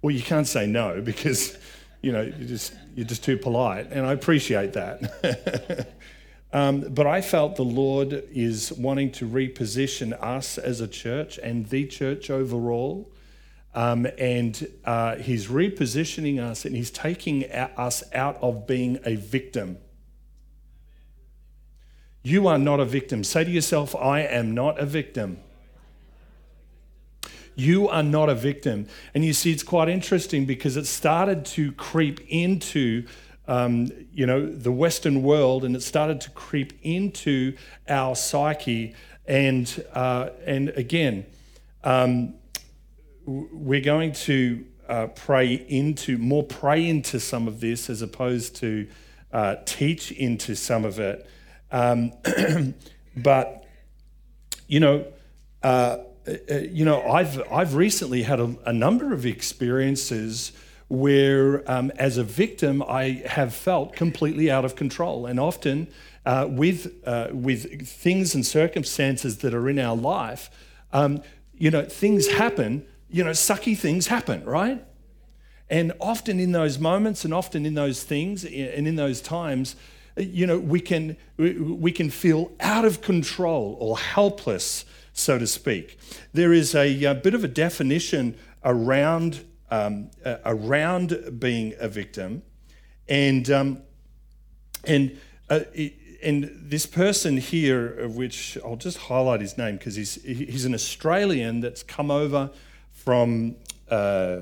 Well, 0.00 0.14
you 0.14 0.22
can't 0.22 0.46
say 0.46 0.66
no 0.66 1.00
because 1.00 1.58
you 2.02 2.12
know 2.12 2.22
you're 2.22 2.48
just 2.48 2.72
you're 2.94 3.06
just 3.06 3.24
too 3.24 3.36
polite, 3.36 3.88
and 3.90 4.06
I 4.06 4.12
appreciate 4.12 4.74
that. 4.74 5.88
um, 6.52 6.82
but 6.90 7.06
I 7.06 7.20
felt 7.20 7.56
the 7.56 7.64
Lord 7.64 8.24
is 8.32 8.72
wanting 8.72 9.10
to 9.12 9.26
reposition 9.28 10.12
us 10.22 10.56
as 10.56 10.80
a 10.80 10.86
church 10.86 11.38
and 11.38 11.66
the 11.66 11.86
church 11.86 12.30
overall 12.30 13.10
um, 13.74 14.06
and 14.18 14.66
uh, 14.84 15.16
he's 15.16 15.46
repositioning 15.48 16.40
us 16.40 16.64
and 16.64 16.74
he's 16.74 16.90
taking 16.90 17.44
us 17.44 18.02
out 18.12 18.38
of 18.40 18.66
being 18.66 18.98
a 19.04 19.16
victim. 19.16 19.78
You 22.22 22.48
are 22.48 22.58
not 22.58 22.80
a 22.80 22.84
victim. 22.84 23.24
Say 23.24 23.44
to 23.44 23.50
yourself, 23.50 23.94
I 23.94 24.20
am 24.20 24.54
not 24.54 24.78
a 24.78 24.86
victim. 24.86 25.38
You 27.54 27.88
are 27.88 28.02
not 28.02 28.28
a 28.28 28.34
victim. 28.34 28.86
And 29.14 29.24
you 29.24 29.32
see, 29.32 29.50
it's 29.50 29.62
quite 29.62 29.88
interesting 29.88 30.44
because 30.44 30.76
it 30.76 30.86
started 30.86 31.44
to 31.46 31.72
creep 31.72 32.20
into. 32.28 33.06
Um, 33.46 33.90
you 34.12 34.26
know, 34.26 34.44
the 34.44 34.70
Western 34.70 35.22
world, 35.22 35.64
and 35.64 35.74
it 35.74 35.82
started 35.82 36.20
to 36.20 36.30
creep 36.30 36.74
into 36.82 37.56
our 37.88 38.14
psyche. 38.14 38.94
And 39.26 39.84
uh, 39.94 40.28
and 40.44 40.68
again, 40.68 41.24
um, 41.82 42.34
we're 43.28 43.82
going 43.82 44.12
to 44.12 44.64
uh, 44.88 45.06
pray 45.08 45.52
into 45.52 46.16
more 46.16 46.42
pray 46.42 46.88
into 46.88 47.20
some 47.20 47.46
of 47.46 47.60
this 47.60 47.90
as 47.90 48.00
opposed 48.00 48.56
to 48.56 48.88
uh, 49.32 49.56
teach 49.66 50.10
into 50.12 50.54
some 50.54 50.86
of 50.86 50.98
it. 50.98 51.28
Um, 51.70 52.12
but 53.16 53.66
you 54.66 54.80
know, 54.80 55.06
uh, 55.62 55.98
uh, 56.26 56.54
you 56.70 56.86
know, 56.86 57.02
I've 57.02 57.42
I've 57.52 57.74
recently 57.74 58.22
had 58.22 58.40
a, 58.40 58.56
a 58.64 58.72
number 58.72 59.12
of 59.12 59.26
experiences 59.26 60.52
where, 60.88 61.70
um, 61.70 61.90
as 61.96 62.16
a 62.16 62.24
victim, 62.24 62.82
I 62.82 63.22
have 63.26 63.52
felt 63.52 63.92
completely 63.94 64.50
out 64.50 64.64
of 64.64 64.74
control, 64.74 65.26
and 65.26 65.38
often 65.38 65.88
uh, 66.24 66.46
with 66.48 66.94
uh, 67.06 67.28
with 67.32 67.86
things 67.86 68.34
and 68.34 68.46
circumstances 68.46 69.38
that 69.38 69.52
are 69.52 69.68
in 69.68 69.78
our 69.78 69.96
life, 69.96 70.50
um, 70.94 71.20
you 71.52 71.70
know, 71.70 71.84
things 71.84 72.28
happen 72.28 72.86
you 73.10 73.24
know, 73.24 73.30
sucky 73.30 73.76
things 73.76 74.06
happen, 74.08 74.44
right? 74.44 74.84
And 75.70 75.92
often 76.00 76.40
in 76.40 76.52
those 76.52 76.78
moments 76.78 77.24
and 77.24 77.34
often 77.34 77.66
in 77.66 77.74
those 77.74 78.02
things 78.02 78.44
and 78.44 78.86
in 78.86 78.96
those 78.96 79.20
times, 79.20 79.76
you 80.16 80.46
know, 80.46 80.58
we 80.58 80.80
can, 80.80 81.16
we 81.36 81.92
can 81.92 82.10
feel 82.10 82.52
out 82.60 82.84
of 82.84 83.02
control 83.02 83.76
or 83.78 83.98
helpless, 83.98 84.84
so 85.12 85.38
to 85.38 85.46
speak. 85.46 85.98
There 86.32 86.52
is 86.52 86.74
a, 86.74 87.04
a 87.04 87.14
bit 87.14 87.34
of 87.34 87.44
a 87.44 87.48
definition 87.48 88.36
around, 88.64 89.44
um, 89.70 90.10
uh, 90.24 90.36
around 90.44 91.38
being 91.38 91.74
a 91.78 91.88
victim. 91.88 92.42
And, 93.08 93.48
um, 93.50 93.82
and, 94.84 95.18
uh, 95.48 95.60
and 96.22 96.50
this 96.54 96.86
person 96.86 97.36
here, 97.36 97.86
of 97.86 98.16
which 98.16 98.58
I'll 98.64 98.76
just 98.76 98.98
highlight 98.98 99.40
his 99.40 99.56
name 99.56 99.76
because 99.76 99.94
he's, 99.94 100.14
he's 100.22 100.64
an 100.64 100.74
Australian 100.74 101.60
that's 101.60 101.82
come 101.82 102.10
over 102.10 102.50
from 103.04 103.56
uh, 103.90 104.40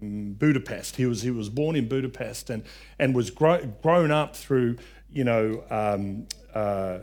Budapest. 0.00 0.96
He 0.96 1.06
was, 1.06 1.22
he 1.22 1.30
was 1.30 1.48
born 1.48 1.74
in 1.74 1.88
Budapest 1.88 2.50
and, 2.50 2.62
and 2.98 3.14
was 3.14 3.30
gro- 3.30 3.66
grown 3.82 4.10
up 4.10 4.36
through, 4.36 4.76
you 5.10 5.24
know, 5.24 5.64
um, 5.70 6.26
uh, 6.54 7.00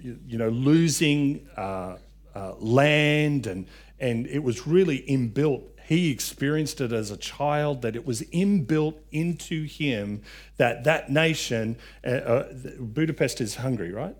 you, 0.00 0.18
you, 0.26 0.38
know, 0.38 0.48
losing 0.48 1.48
uh, 1.56 1.96
uh, 2.34 2.54
land 2.58 3.46
and, 3.46 3.66
and 4.00 4.26
it 4.26 4.42
was 4.42 4.66
really 4.66 5.00
inbuilt. 5.08 5.64
He 5.86 6.10
experienced 6.10 6.80
it 6.80 6.92
as 6.92 7.10
a 7.10 7.16
child 7.16 7.82
that 7.82 7.96
it 7.96 8.06
was 8.06 8.22
inbuilt 8.22 8.96
into 9.10 9.64
him 9.64 10.22
that 10.56 10.84
that 10.84 11.10
nation, 11.10 11.76
uh, 12.04 12.08
uh, 12.08 12.52
Budapest 12.78 13.40
is 13.40 13.56
Hungary, 13.56 13.92
right? 13.92 14.16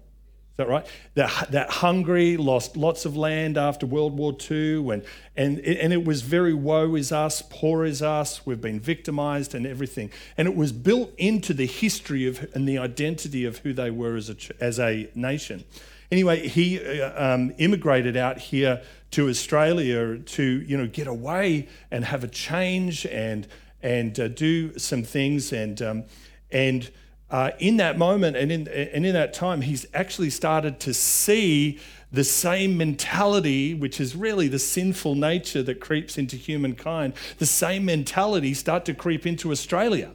That 0.58 0.68
right? 0.68 0.84
That, 1.14 1.52
that 1.52 1.70
Hungary 1.70 2.36
lost 2.36 2.76
lots 2.76 3.04
of 3.04 3.16
land 3.16 3.56
after 3.56 3.86
World 3.86 4.18
War 4.18 4.36
II, 4.50 4.90
and, 4.90 5.04
and, 5.36 5.60
and 5.60 5.92
it 5.92 6.04
was 6.04 6.22
very 6.22 6.52
woe 6.52 6.96
is 6.96 7.12
us, 7.12 7.42
poor 7.48 7.84
is 7.84 8.02
us, 8.02 8.44
we've 8.44 8.60
been 8.60 8.80
victimized 8.80 9.54
and 9.54 9.64
everything. 9.64 10.10
And 10.36 10.48
it 10.48 10.56
was 10.56 10.72
built 10.72 11.14
into 11.16 11.54
the 11.54 11.66
history 11.66 12.26
of 12.26 12.52
and 12.54 12.68
the 12.68 12.76
identity 12.76 13.44
of 13.44 13.58
who 13.58 13.72
they 13.72 13.92
were 13.92 14.16
as 14.16 14.30
a, 14.30 14.36
as 14.60 14.80
a 14.80 15.08
nation. 15.14 15.64
Anyway, 16.10 16.48
he 16.48 16.80
uh, 16.80 17.34
um, 17.34 17.54
immigrated 17.58 18.16
out 18.16 18.38
here 18.38 18.82
to 19.12 19.28
Australia 19.28 20.18
to 20.18 20.42
you 20.42 20.76
know 20.76 20.88
get 20.88 21.06
away 21.06 21.68
and 21.92 22.04
have 22.04 22.24
a 22.24 22.28
change 22.28 23.06
and 23.06 23.46
and 23.80 24.18
uh, 24.18 24.26
do 24.26 24.76
some 24.76 25.04
things 25.04 25.52
and 25.52 25.80
um, 25.82 26.04
and 26.50 26.90
uh, 27.30 27.50
in 27.58 27.76
that 27.76 27.98
moment 27.98 28.36
and 28.36 28.50
in, 28.50 28.68
and 28.68 29.04
in 29.04 29.12
that 29.12 29.34
time, 29.34 29.60
he's 29.60 29.86
actually 29.92 30.30
started 30.30 30.80
to 30.80 30.94
see 30.94 31.78
the 32.10 32.24
same 32.24 32.76
mentality, 32.78 33.74
which 33.74 34.00
is 34.00 34.16
really 34.16 34.48
the 34.48 34.58
sinful 34.58 35.14
nature 35.14 35.62
that 35.62 35.78
creeps 35.78 36.16
into 36.16 36.36
humankind, 36.36 37.12
the 37.38 37.46
same 37.46 37.84
mentality 37.84 38.54
start 38.54 38.84
to 38.86 38.94
creep 38.94 39.26
into 39.26 39.50
Australia. 39.50 40.12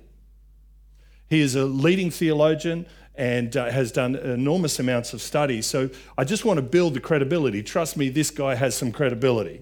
He 1.30 1.40
is 1.40 1.56
a 1.56 1.66
leading 1.66 2.10
theologian 2.10 2.88
and 3.16 3.56
uh, 3.56 3.70
has 3.70 3.92
done 3.92 4.16
enormous 4.16 4.80
amounts 4.80 5.14
of 5.14 5.22
study. 5.22 5.62
So 5.62 5.92
I 6.18 6.24
just 6.24 6.46
want 6.46 6.58
to 6.58 6.64
build 6.64 6.96
the 6.96 7.00
credibility. 7.00 7.62
Trust 7.62 7.96
me, 7.96 8.10
this 8.10 8.32
guy 8.32 8.56
has 8.56 8.76
some 8.76 8.92
credibility. 8.92 9.62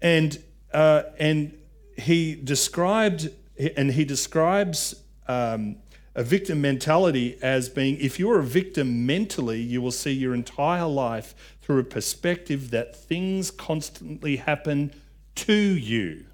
And, 0.00 0.40
uh, 0.72 1.02
and 1.18 1.58
he 1.96 2.36
described, 2.36 3.30
and 3.76 3.90
he 3.90 4.04
describes 4.04 4.94
um, 5.26 5.76
a 6.18 6.24
victim 6.24 6.60
mentality 6.60 7.38
as 7.40 7.68
being 7.68 7.96
if 8.00 8.18
you're 8.18 8.40
a 8.40 8.44
victim 8.44 9.06
mentally, 9.06 9.60
you 9.60 9.80
will 9.80 9.92
see 9.92 10.10
your 10.10 10.34
entire 10.34 10.84
life 10.84 11.32
through 11.62 11.78
a 11.78 11.84
perspective 11.84 12.70
that 12.70 12.96
things 12.96 13.52
constantly 13.52 14.34
happen 14.34 14.92
to 15.36 15.54
you. 15.54 16.26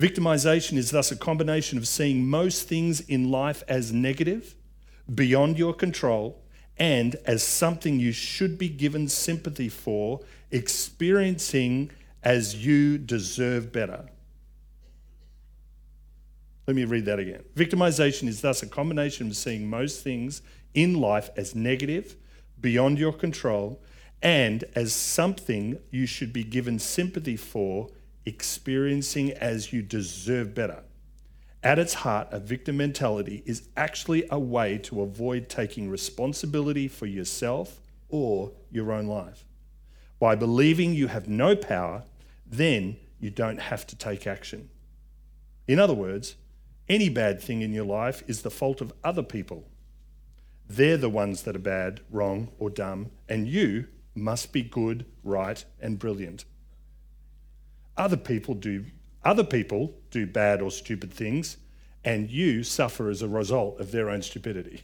Victimization 0.00 0.76
is 0.76 0.90
thus 0.90 1.12
a 1.12 1.16
combination 1.16 1.78
of 1.78 1.86
seeing 1.86 2.26
most 2.26 2.66
things 2.66 2.98
in 2.98 3.30
life 3.30 3.62
as 3.68 3.92
negative, 3.92 4.56
beyond 5.14 5.56
your 5.56 5.72
control, 5.72 6.42
and 6.76 7.14
as 7.24 7.44
something 7.44 8.00
you 8.00 8.10
should 8.10 8.58
be 8.58 8.68
given 8.68 9.06
sympathy 9.06 9.68
for, 9.68 10.18
experiencing 10.50 11.92
as 12.24 12.66
you 12.66 12.98
deserve 12.98 13.70
better. 13.70 14.06
Let 16.66 16.76
me 16.76 16.84
read 16.84 17.04
that 17.04 17.18
again. 17.18 17.44
Victimization 17.54 18.26
is 18.26 18.40
thus 18.40 18.62
a 18.62 18.66
combination 18.66 19.28
of 19.28 19.36
seeing 19.36 19.68
most 19.68 20.02
things 20.02 20.40
in 20.72 20.94
life 21.00 21.30
as 21.36 21.54
negative, 21.54 22.16
beyond 22.60 22.98
your 22.98 23.12
control, 23.12 23.82
and 24.22 24.64
as 24.74 24.94
something 24.94 25.78
you 25.90 26.06
should 26.06 26.32
be 26.32 26.42
given 26.42 26.78
sympathy 26.78 27.36
for, 27.36 27.90
experiencing 28.24 29.30
as 29.32 29.72
you 29.72 29.82
deserve 29.82 30.54
better. 30.54 30.82
At 31.62 31.78
its 31.78 31.94
heart, 31.94 32.28
a 32.30 32.38
victim 32.38 32.78
mentality 32.78 33.42
is 33.44 33.68
actually 33.76 34.26
a 34.30 34.38
way 34.38 34.78
to 34.78 35.02
avoid 35.02 35.48
taking 35.48 35.90
responsibility 35.90 36.88
for 36.88 37.06
yourself 37.06 37.80
or 38.08 38.52
your 38.70 38.92
own 38.92 39.06
life. 39.06 39.44
By 40.18 40.34
believing 40.34 40.94
you 40.94 41.08
have 41.08 41.28
no 41.28 41.54
power, 41.56 42.04
then 42.46 42.96
you 43.20 43.30
don't 43.30 43.60
have 43.60 43.86
to 43.88 43.96
take 43.96 44.26
action. 44.26 44.70
In 45.66 45.78
other 45.78 45.94
words, 45.94 46.36
any 46.88 47.08
bad 47.08 47.40
thing 47.40 47.62
in 47.62 47.72
your 47.72 47.84
life 47.84 48.22
is 48.26 48.42
the 48.42 48.50
fault 48.50 48.80
of 48.80 48.92
other 49.02 49.22
people. 49.22 49.68
They're 50.68 50.96
the 50.96 51.10
ones 51.10 51.42
that 51.42 51.56
are 51.56 51.60
bad, 51.60 52.00
wrong, 52.10 52.48
or 52.58 52.70
dumb, 52.70 53.10
and 53.28 53.46
you 53.48 53.86
must 54.14 54.52
be 54.52 54.62
good, 54.62 55.06
right, 55.22 55.64
and 55.80 55.98
brilliant. 55.98 56.44
Other 57.96 58.16
people 58.16 58.54
do 58.54 58.86
other 59.24 59.44
people 59.44 59.94
do 60.10 60.26
bad 60.26 60.60
or 60.60 60.70
stupid 60.70 61.10
things, 61.12 61.56
and 62.04 62.30
you 62.30 62.62
suffer 62.62 63.08
as 63.08 63.22
a 63.22 63.28
result 63.28 63.80
of 63.80 63.90
their 63.90 64.10
own 64.10 64.20
stupidity. 64.20 64.82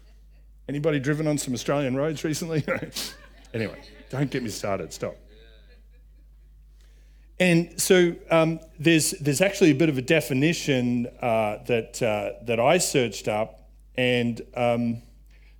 Anybody 0.68 0.98
driven 0.98 1.28
on 1.28 1.38
some 1.38 1.54
Australian 1.54 1.94
roads 1.96 2.24
recently? 2.24 2.64
anyway, 3.54 3.80
don't 4.10 4.30
get 4.30 4.42
me 4.42 4.50
started. 4.50 4.92
Stop. 4.92 5.14
And 7.40 7.80
so 7.80 8.14
um, 8.30 8.58
there's 8.78 9.12
there's 9.12 9.40
actually 9.40 9.70
a 9.70 9.74
bit 9.74 9.88
of 9.88 9.96
a 9.96 10.02
definition 10.02 11.06
uh, 11.22 11.58
that 11.66 12.02
uh, 12.02 12.44
that 12.44 12.58
I 12.58 12.78
searched 12.78 13.28
up, 13.28 13.68
and 13.96 14.40
um, 14.54 15.02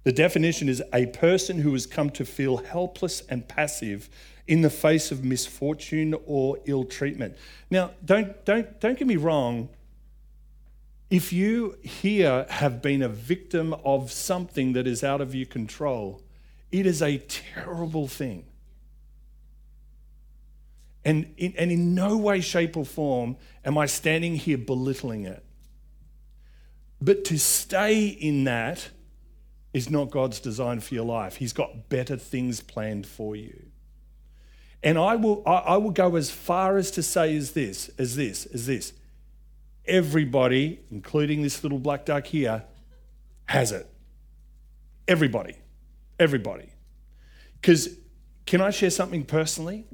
the 0.02 0.12
definition 0.12 0.68
is 0.68 0.82
a 0.92 1.06
person 1.06 1.58
who 1.60 1.72
has 1.72 1.86
come 1.86 2.10
to 2.10 2.24
feel 2.24 2.56
helpless 2.56 3.20
and 3.28 3.46
passive 3.46 4.08
in 4.48 4.62
the 4.62 4.70
face 4.70 5.12
of 5.12 5.24
misfortune 5.24 6.16
or 6.26 6.58
ill 6.64 6.84
treatment. 6.84 7.36
Now, 7.70 7.92
don't 8.04 8.44
don't 8.44 8.80
don't 8.80 8.98
get 8.98 9.06
me 9.06 9.16
wrong. 9.16 9.68
If 11.10 11.32
you 11.32 11.78
here 11.82 12.44
have 12.50 12.82
been 12.82 13.02
a 13.02 13.08
victim 13.08 13.72
of 13.84 14.10
something 14.10 14.72
that 14.72 14.86
is 14.86 15.04
out 15.04 15.20
of 15.20 15.34
your 15.34 15.46
control, 15.46 16.22
it 16.72 16.86
is 16.86 17.02
a 17.02 17.18
terrible 17.18 18.08
thing. 18.08 18.47
And 21.04 21.32
in, 21.36 21.54
and 21.56 21.70
in 21.70 21.94
no 21.94 22.16
way, 22.16 22.40
shape, 22.40 22.76
or 22.76 22.84
form 22.84 23.36
am 23.64 23.78
I 23.78 23.86
standing 23.86 24.36
here 24.36 24.58
belittling 24.58 25.24
it. 25.24 25.44
But 27.00 27.24
to 27.26 27.38
stay 27.38 28.08
in 28.08 28.44
that 28.44 28.90
is 29.72 29.88
not 29.90 30.10
God's 30.10 30.40
design 30.40 30.80
for 30.80 30.94
your 30.94 31.04
life. 31.04 31.36
He's 31.36 31.52
got 31.52 31.88
better 31.88 32.16
things 32.16 32.60
planned 32.60 33.06
for 33.06 33.36
you. 33.36 33.66
And 34.82 34.98
I 34.98 35.16
will, 35.16 35.42
I, 35.46 35.52
I 35.52 35.76
will 35.76 35.90
go 35.90 36.16
as 36.16 36.30
far 36.30 36.76
as 36.76 36.90
to 36.92 37.02
say 37.02 37.36
as 37.36 37.52
this, 37.52 37.90
as 37.98 38.16
this, 38.16 38.46
as 38.46 38.66
this. 38.66 38.92
Everybody, 39.86 40.80
including 40.90 41.42
this 41.42 41.62
little 41.62 41.78
black 41.78 42.04
duck 42.04 42.26
here, 42.26 42.64
has 43.46 43.72
it. 43.72 43.88
Everybody. 45.06 45.56
Everybody. 46.18 46.68
Because 47.60 47.88
can 48.46 48.60
I 48.60 48.70
share 48.70 48.90
something 48.90 49.24
personally? 49.24 49.86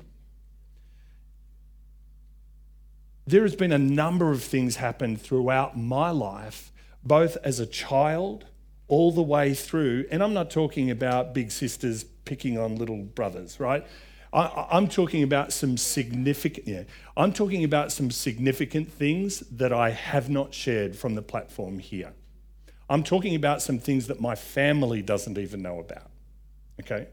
There 3.27 3.43
has 3.43 3.57
been 3.57 3.73
a 3.73 3.79
number 3.79 4.31
of 4.31 4.43
things 4.43 4.77
happen 4.77 5.17
throughout 5.17 5.79
my 5.79 6.11
life, 6.11 6.71
both 7.03 7.37
as 7.43 7.59
a 7.59 7.67
child 7.67 8.47
all 8.87 9.13
the 9.13 9.23
way 9.23 9.55
through. 9.55 10.05
And 10.11 10.23
I'm 10.23 10.35
not 10.35 10.51
talking 10.51 10.91
about 10.91 11.33
big 11.33 11.51
sisters 11.51 12.05
picking 12.25 12.59
on 12.59 12.77
little 12.77 13.03
brothers, 13.03 13.59
right? 13.59 13.87
I, 14.33 14.77
am 14.77 14.89
talking 14.89 15.23
about 15.23 15.53
some 15.53 15.77
significant, 15.77 16.67
yeah, 16.67 16.83
I'm 17.17 17.33
talking 17.33 17.63
about 17.63 17.93
some 17.93 18.11
significant 18.11 18.91
things 18.91 19.41
that 19.53 19.73
I 19.73 19.91
have 19.91 20.29
not 20.29 20.53
shared 20.53 20.97
from 20.97 21.15
the 21.15 21.23
platform 21.23 21.79
here. 21.79 22.13
I'm 22.91 23.05
talking 23.05 23.37
about 23.37 23.63
some 23.63 23.79
things 23.79 24.09
that 24.09 24.21
my 24.21 24.35
family 24.35 25.03
doesn't 25.03 25.39
even 25.39 25.63
know 25.63 25.79
about, 25.79 26.11
okay? 26.81 27.07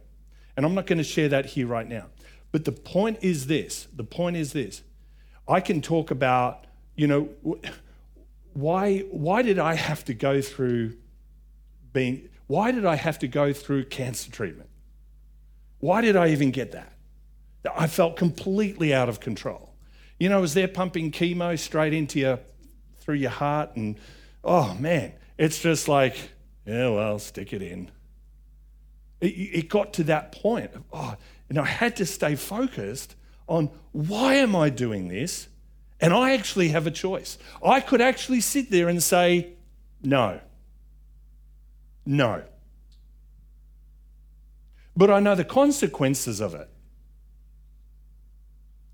And 0.58 0.66
I'm 0.66 0.74
not 0.74 0.88
going 0.88 0.98
to 0.98 1.04
share 1.04 1.30
that 1.30 1.46
here 1.46 1.68
right 1.68 1.88
now. 1.88 2.08
But 2.52 2.66
the 2.66 2.72
point 2.72 3.20
is 3.22 3.48
this 3.48 3.88
the 3.96 4.04
point 4.04 4.36
is 4.36 4.52
this 4.52 4.82
I 5.48 5.60
can 5.60 5.82
talk 5.82 6.12
about, 6.12 6.66
you 6.96 7.08
know, 7.08 7.30
why, 8.54 9.00
why 9.00 9.42
did 9.42 9.60
I 9.60 9.76
have 9.76 10.06
to 10.06 10.14
go 10.14 10.42
through 10.42 10.98
being, 11.94 12.30
why 12.48 12.72
did 12.72 12.86
I 12.86 12.96
have 12.96 13.20
to 13.20 13.28
go 13.28 13.54
through 13.54 13.86
cancer 13.86 14.32
treatment? 14.32 14.70
Why 15.80 16.02
did 16.02 16.16
I 16.16 16.30
even 16.30 16.52
get 16.52 16.72
that? 16.74 16.94
I 17.76 17.88
felt 17.88 18.16
completely 18.16 18.94
out 18.94 19.10
of 19.10 19.20
control. 19.20 19.74
You 20.20 20.30
know, 20.30 20.38
I 20.38 20.42
was 20.42 20.54
there 20.54 20.68
pumping 20.68 21.12
chemo 21.12 21.58
straight 21.58 21.94
into 21.94 22.20
your, 22.20 22.40
through 23.00 23.16
your 23.16 23.32
heart, 23.32 23.76
and 23.76 23.98
oh 24.44 24.76
man, 24.76 25.14
it's 25.38 25.60
just 25.60 25.88
like, 25.88 26.16
yeah, 26.66 26.90
well, 26.90 27.18
stick 27.20 27.54
it 27.54 27.62
in. 27.62 27.90
It, 29.20 29.28
it 29.28 29.70
got 29.70 29.94
to 29.94 30.04
that 30.06 30.32
point. 30.32 30.74
Of, 30.74 30.84
Oh, 30.94 31.16
and 31.50 31.58
I 31.58 31.66
had 31.66 31.96
to 31.98 32.06
stay 32.06 32.36
focused 32.36 33.16
on 33.48 33.70
why 33.92 34.36
am 34.36 34.56
I 34.56 34.70
doing 34.70 35.08
this? 35.08 35.48
And 36.00 36.14
I 36.14 36.34
actually 36.34 36.70
have 36.70 36.88
a 36.88 36.92
choice. 36.92 37.38
I 37.64 37.80
could 37.80 38.02
actually 38.02 38.42
sit 38.42 38.72
there 38.72 38.90
and 38.90 39.02
say, 39.04 39.50
no. 40.02 40.40
No. 42.06 42.44
But 44.96 45.12
I 45.12 45.20
know 45.20 45.36
the 45.36 45.46
consequences 45.46 46.42
of 46.42 46.56
it. 46.56 46.70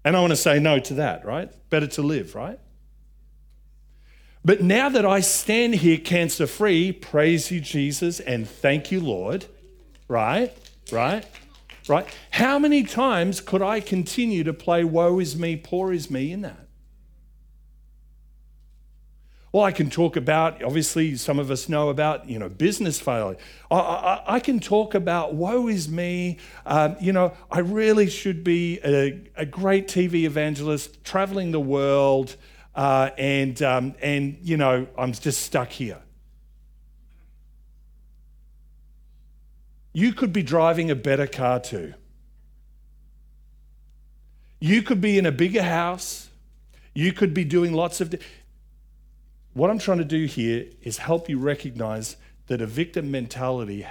And 0.03 0.15
I 0.15 0.21
want 0.21 0.31
to 0.31 0.38
say 0.38 0.60
no 0.60 0.79
to 0.79 0.93
that, 0.95 1.25
right? 1.25 1.51
Better 1.69 1.88
to 1.88 2.01
live, 2.01 2.36
right? 2.36 2.60
But 4.45 4.62
now 4.62 4.88
that 4.88 5.05
I 5.05 5.19
stand 5.19 5.75
here 5.75 5.97
cancer 5.97 6.47
free, 6.47 6.93
praise 6.93 7.51
you, 7.51 7.60
Jesus, 7.60 8.21
and 8.21 8.47
thank 8.47 8.91
you, 8.91 9.01
Lord, 9.01 9.45
right? 10.07 10.53
Right? 10.91 11.25
Right? 11.89 12.08
How 12.32 12.60
many 12.60 12.84
times 12.84 13.41
could 13.41 13.62
I 13.62 13.80
continue 13.80 14.43
to 14.43 14.54
play 14.54 14.84
woe 14.84 15.19
is 15.19 15.38
me, 15.38 15.56
poor 15.56 15.91
is 15.91 16.10
me 16.10 16.32
in 16.32 16.41
that? 16.41 16.67
Well, 19.54 19.63
I 19.63 19.71
can 19.71 19.89
talk 19.89 20.17
about, 20.17 20.62
obviously, 20.62 21.15
some 21.15 21.39
of 21.39 21.50
us 21.50 21.69
know 21.69 21.89
about, 21.89 22.30
you 22.30 22.38
know, 22.38 22.50
business 22.50 23.00
failure. 23.00 23.38
I, 23.71 23.76
I, 23.78 24.23
I 24.36 24.39
can 24.39 24.60
talk 24.60 24.93
about, 24.93 25.36
woe 25.36 25.67
is 25.67 25.88
me. 25.89 26.38
Um, 26.65 26.97
you 27.00 27.13
know, 27.13 27.34
I 27.50 27.60
really 27.60 28.10
should 28.10 28.43
be 28.43 28.80
a, 28.84 29.19
a 29.36 29.45
great 29.45 29.88
TV 29.88 30.26
evangelist, 30.26 31.04
traveling 31.04 31.52
the 31.52 31.60
world, 31.62 32.36
uh, 32.76 33.10
and, 33.17 33.60
um, 33.63 33.95
and, 34.02 34.38
you 34.43 34.58
know, 34.58 34.86
I'm 34.97 35.13
just 35.13 35.41
stuck 35.41 35.69
here. 35.69 36.02
You 39.97 40.13
could 40.13 40.31
be 40.31 40.43
driving 40.43 40.91
a 40.91 40.95
better 40.95 41.25
car 41.25 41.60
too. 41.60 41.95
You 44.60 44.83
could 44.83 45.01
be 45.01 45.17
in 45.17 45.25
a 45.25 45.31
bigger 45.31 45.63
house. 45.63 46.29
You 46.93 47.12
could 47.12 47.33
be 47.33 47.43
doing 47.43 47.73
lots 47.73 47.99
of. 47.99 48.13
what 49.53 49.71
I'm 49.71 49.79
trying 49.79 49.97
to 49.97 50.05
do 50.05 50.25
here 50.25 50.67
is 50.83 50.99
help 50.99 51.29
you 51.29 51.39
recognize 51.39 52.15
that 52.45 52.62
a 52.62 52.67
victim 52.67 53.10
mentality 53.10 53.88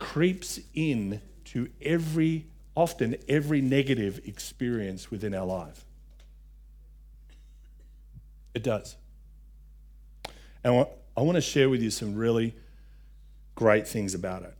creeps 0.00 0.58
in 0.74 1.20
to 1.44 1.70
every, 1.80 2.46
often 2.74 3.14
every 3.28 3.60
negative 3.60 4.20
experience 4.24 5.12
within 5.12 5.32
our 5.32 5.46
life. 5.46 5.84
It 8.52 8.64
does. 8.64 8.96
And 10.64 10.88
I 11.16 11.20
want 11.20 11.36
to 11.36 11.40
share 11.40 11.70
with 11.70 11.82
you 11.82 11.90
some 11.90 12.16
really 12.16 12.56
great 13.54 13.86
things 13.86 14.12
about 14.12 14.42
it. 14.42 14.56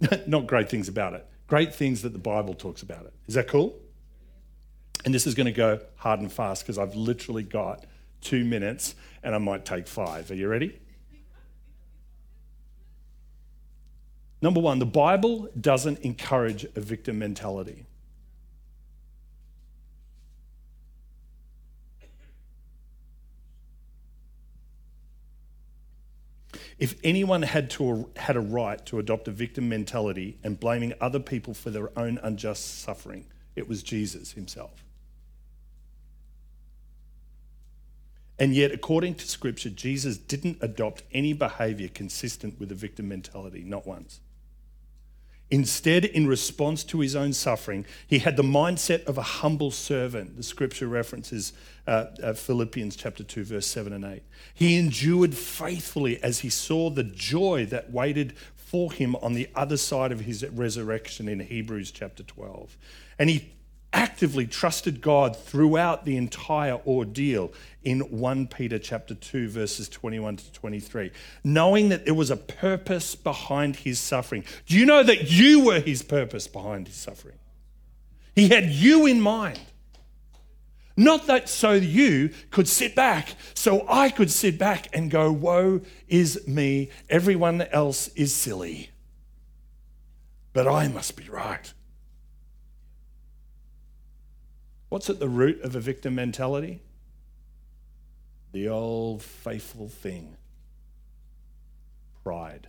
Not 0.26 0.46
great 0.46 0.68
things 0.68 0.88
about 0.88 1.14
it, 1.14 1.26
great 1.46 1.74
things 1.74 2.02
that 2.02 2.12
the 2.12 2.18
Bible 2.18 2.54
talks 2.54 2.82
about 2.82 3.06
it. 3.06 3.12
Is 3.26 3.34
that 3.34 3.48
cool? 3.48 3.78
And 5.04 5.14
this 5.14 5.26
is 5.26 5.34
going 5.34 5.46
to 5.46 5.52
go 5.52 5.80
hard 5.96 6.20
and 6.20 6.32
fast 6.32 6.64
because 6.64 6.78
I've 6.78 6.94
literally 6.94 7.42
got 7.42 7.84
two 8.20 8.44
minutes 8.44 8.94
and 9.22 9.34
I 9.34 9.38
might 9.38 9.64
take 9.64 9.86
five. 9.86 10.30
Are 10.30 10.34
you 10.34 10.48
ready? 10.48 10.78
Number 14.40 14.60
one, 14.60 14.78
the 14.78 14.86
Bible 14.86 15.48
doesn't 15.60 16.00
encourage 16.00 16.64
a 16.76 16.80
victim 16.80 17.18
mentality. 17.18 17.86
If 26.78 26.94
anyone 27.02 27.42
had, 27.42 27.70
to, 27.70 28.08
had 28.16 28.36
a 28.36 28.40
right 28.40 28.84
to 28.86 28.98
adopt 28.98 29.26
a 29.26 29.32
victim 29.32 29.68
mentality 29.68 30.38
and 30.44 30.58
blaming 30.58 30.94
other 31.00 31.18
people 31.18 31.52
for 31.52 31.70
their 31.70 31.96
own 31.98 32.18
unjust 32.22 32.80
suffering, 32.80 33.26
it 33.56 33.68
was 33.68 33.82
Jesus 33.82 34.32
himself. 34.32 34.84
And 38.38 38.54
yet, 38.54 38.70
according 38.70 39.16
to 39.16 39.26
Scripture, 39.26 39.70
Jesus 39.70 40.16
didn't 40.16 40.58
adopt 40.60 41.02
any 41.12 41.32
behavior 41.32 41.88
consistent 41.88 42.60
with 42.60 42.70
a 42.70 42.76
victim 42.76 43.08
mentality, 43.08 43.64
not 43.64 43.84
once. 43.84 44.20
Instead, 45.50 46.04
in 46.04 46.26
response 46.26 46.84
to 46.84 47.00
his 47.00 47.16
own 47.16 47.32
suffering, 47.32 47.86
he 48.06 48.18
had 48.18 48.36
the 48.36 48.42
mindset 48.42 49.04
of 49.04 49.16
a 49.16 49.22
humble 49.22 49.70
servant. 49.70 50.36
The 50.36 50.42
scripture 50.42 50.86
references 50.86 51.54
uh, 51.86 52.06
uh, 52.22 52.34
Philippians 52.34 52.96
chapter 52.96 53.24
2, 53.24 53.44
verse 53.44 53.66
7 53.66 53.92
and 53.92 54.04
8. 54.04 54.22
He 54.52 54.78
endured 54.78 55.34
faithfully 55.34 56.22
as 56.22 56.40
he 56.40 56.50
saw 56.50 56.90
the 56.90 57.04
joy 57.04 57.64
that 57.66 57.90
waited 57.90 58.36
for 58.54 58.92
him 58.92 59.16
on 59.16 59.32
the 59.32 59.48
other 59.54 59.78
side 59.78 60.12
of 60.12 60.20
his 60.20 60.46
resurrection 60.46 61.28
in 61.28 61.40
Hebrews 61.40 61.90
chapter 61.90 62.22
12. 62.22 62.76
And 63.18 63.30
he 63.30 63.50
actively 63.92 64.46
trusted 64.46 65.00
God 65.00 65.36
throughout 65.36 66.04
the 66.04 66.16
entire 66.16 66.78
ordeal 66.86 67.52
in 67.82 68.00
1 68.00 68.48
Peter 68.48 68.78
chapter 68.78 69.14
2 69.14 69.48
verses 69.48 69.88
21 69.88 70.36
to 70.36 70.52
23 70.52 71.10
knowing 71.42 71.88
that 71.88 72.04
there 72.04 72.14
was 72.14 72.30
a 72.30 72.36
purpose 72.36 73.14
behind 73.14 73.76
his 73.76 73.98
suffering. 73.98 74.44
Do 74.66 74.76
you 74.76 74.84
know 74.84 75.02
that 75.02 75.30
you 75.30 75.64
were 75.64 75.80
his 75.80 76.02
purpose 76.02 76.46
behind 76.46 76.88
his 76.88 76.96
suffering? 76.96 77.38
He 78.34 78.48
had 78.48 78.66
you 78.66 79.06
in 79.06 79.20
mind. 79.20 79.60
Not 80.96 81.26
that 81.28 81.48
so 81.48 81.72
you 81.72 82.30
could 82.50 82.68
sit 82.68 82.94
back 82.94 83.36
so 83.54 83.86
I 83.88 84.10
could 84.10 84.30
sit 84.30 84.58
back 84.58 84.88
and 84.92 85.10
go 85.10 85.32
woe 85.32 85.80
is 86.08 86.46
me. 86.46 86.90
Everyone 87.08 87.62
else 87.62 88.08
is 88.08 88.34
silly. 88.34 88.90
But 90.52 90.66
I 90.66 90.88
must 90.88 91.16
be 91.16 91.28
right 91.28 91.72
What's 94.88 95.10
at 95.10 95.20
the 95.20 95.28
root 95.28 95.60
of 95.62 95.76
a 95.76 95.80
victim 95.80 96.14
mentality? 96.14 96.80
The 98.52 98.68
old 98.68 99.22
faithful 99.22 99.88
thing 99.88 100.36
pride. 102.22 102.68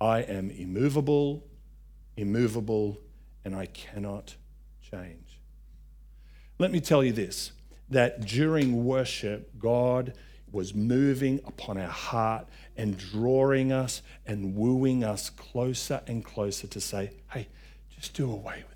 I 0.00 0.20
am 0.20 0.50
immovable, 0.50 1.44
immovable, 2.16 2.98
and 3.44 3.54
I 3.54 3.66
cannot 3.66 4.36
change. 4.80 5.38
Let 6.58 6.72
me 6.72 6.80
tell 6.80 7.04
you 7.04 7.12
this 7.12 7.52
that 7.90 8.24
during 8.24 8.84
worship, 8.86 9.58
God 9.58 10.14
was 10.50 10.74
moving 10.74 11.40
upon 11.44 11.76
our 11.76 11.88
heart 11.88 12.46
and 12.76 12.96
drawing 12.96 13.70
us 13.70 14.02
and 14.26 14.54
wooing 14.54 15.04
us 15.04 15.28
closer 15.28 16.00
and 16.06 16.24
closer 16.24 16.66
to 16.66 16.80
say, 16.80 17.10
hey, 17.32 17.48
just 17.94 18.14
do 18.14 18.30
away 18.30 18.64
with 18.70 18.71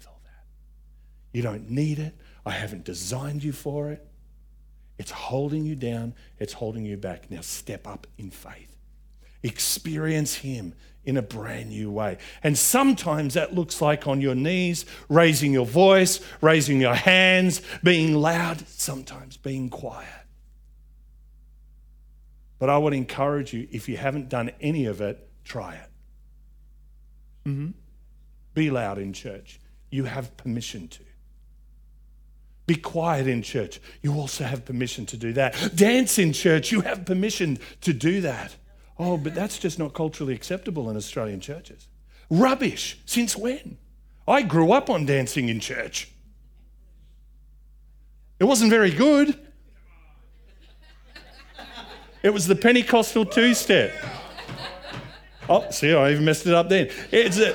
you 1.33 1.43
don't 1.43 1.71
need 1.71 1.99
it. 1.99 2.15
I 2.45 2.51
haven't 2.51 2.85
designed 2.85 3.43
you 3.43 3.53
for 3.53 3.91
it. 3.91 4.07
It's 4.99 5.11
holding 5.11 5.65
you 5.65 5.75
down, 5.77 6.15
it's 6.39 6.55
holding 6.55 6.85
you 6.85 6.97
back. 6.97 7.31
Now 7.31 7.43
step 7.43 7.87
up 7.87 8.07
in 8.17 8.31
faith. 8.31 8.77
Experience 9.43 10.37
Him 10.37 10.75
in 11.05 11.17
a 11.17 11.23
brand 11.23 11.69
new 11.69 11.91
way. 11.91 12.19
And 12.43 12.59
sometimes 12.59 13.35
that 13.35 13.55
looks 13.55 13.81
like 13.81 14.07
on 14.07 14.21
your 14.21 14.35
knees, 14.35 14.87
raising 15.09 15.53
your 15.53 15.67
voice, 15.67 16.21
raising 16.41 16.81
your 16.81 16.95
hands, 16.95 17.63
being 17.83 18.15
loud, 18.15 18.67
sometimes 18.69 19.37
being 19.37 19.69
quiet. 19.69 20.09
But 22.59 22.71
I 22.71 22.79
would 22.79 22.95
encourage 22.95 23.53
you, 23.53 23.69
if 23.71 23.89
you 23.89 23.97
haven't 23.97 24.29
done 24.29 24.51
any 24.61 24.87
of 24.87 25.01
it, 25.01 25.29
try 25.45 25.75
it. 25.75 25.91
Mm-hmm. 27.49 27.71
Be 28.55 28.71
loud 28.71 28.99
in 28.99 29.13
church. 29.13 29.61
You 29.91 30.05
have 30.05 30.37
permission 30.37 30.89
to. 30.89 31.05
Be 32.67 32.75
quiet 32.75 33.29
in 33.29 33.43
church. 33.43 33.81
You 34.03 34.15
also 34.15 34.45
have 34.45 34.65
permission 34.65 35.07
to 35.07 35.17
do 35.17 35.33
that. 35.35 35.55
Dance 35.75 36.19
in 36.19 36.33
church. 36.33 36.73
You 36.73 36.81
have 36.81 37.05
permission 37.05 37.59
to 37.83 37.93
do 37.93 38.21
that. 38.23 38.57
Oh, 38.99 39.17
but 39.17 39.35
that's 39.35 39.59
just 39.59 39.79
not 39.79 39.95
culturally 39.95 40.35
acceptable 40.35 40.91
in 40.91 40.97
Australian 40.97 41.41
churches. 41.41 41.87
Rubbish. 42.29 42.99
Since 43.07 43.37
when? 43.37 43.79
I 44.27 44.43
grew 44.43 44.73
up 44.73 44.91
on 44.91 45.07
dancing 45.07 45.49
in 45.49 45.61
church. 45.61 46.11
It 48.41 48.45
wasn't 48.45 48.71
very 48.71 48.91
good. 48.91 49.39
It 52.23 52.31
was 52.31 52.49
the 52.49 52.57
Pentecostal 52.57 53.25
two 53.25 53.55
step. 53.55 53.93
Oh, 55.49 55.71
see, 55.71 55.95
I 55.95 56.11
even 56.11 56.25
messed 56.25 56.47
it 56.47 56.55
up 56.55 56.69
then. 56.69 56.91
It's 57.13 57.39
a, 57.39 57.55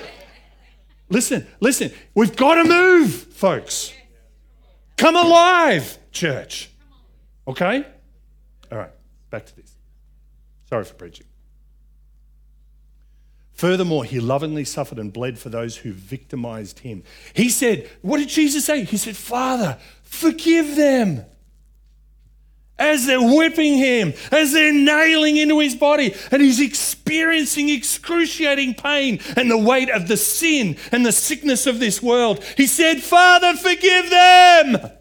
listen, 1.09 1.45
listen, 1.59 1.91
we've 2.15 2.35
got 2.37 2.55
to 2.55 2.63
move, 2.63 3.11
folks. 3.13 3.91
Come 5.01 5.15
alive, 5.15 5.97
church. 6.11 6.69
Okay? 7.47 7.83
All 8.71 8.77
right, 8.77 8.91
back 9.31 9.47
to 9.47 9.55
this. 9.55 9.75
Sorry 10.69 10.83
for 10.83 10.93
preaching. 10.93 11.25
Furthermore, 13.53 14.03
he 14.03 14.19
lovingly 14.19 14.63
suffered 14.63 14.99
and 14.99 15.11
bled 15.11 15.39
for 15.39 15.49
those 15.49 15.77
who 15.77 15.91
victimized 15.91 16.77
him. 16.79 17.01
He 17.33 17.49
said, 17.49 17.89
What 18.03 18.19
did 18.19 18.29
Jesus 18.29 18.63
say? 18.63 18.83
He 18.83 18.97
said, 18.97 19.17
Father, 19.17 19.79
forgive 20.03 20.75
them 20.75 21.25
as 22.81 23.05
they're 23.05 23.21
whipping 23.21 23.77
him, 23.77 24.13
as 24.31 24.51
they're 24.51 24.73
nailing 24.73 25.37
into 25.37 25.59
his 25.59 25.75
body, 25.75 26.13
and 26.31 26.41
he's 26.41 26.59
experiencing 26.59 27.69
excruciating 27.69 28.73
pain 28.73 29.19
and 29.37 29.49
the 29.49 29.57
weight 29.57 29.89
of 29.89 30.07
the 30.07 30.17
sin 30.17 30.75
and 30.91 31.05
the 31.05 31.11
sickness 31.11 31.67
of 31.67 31.79
this 31.79 32.01
world. 32.01 32.43
He 32.57 32.67
said, 32.67 33.01
Father, 33.01 33.55
forgive 33.55 34.09
them. 34.09 34.91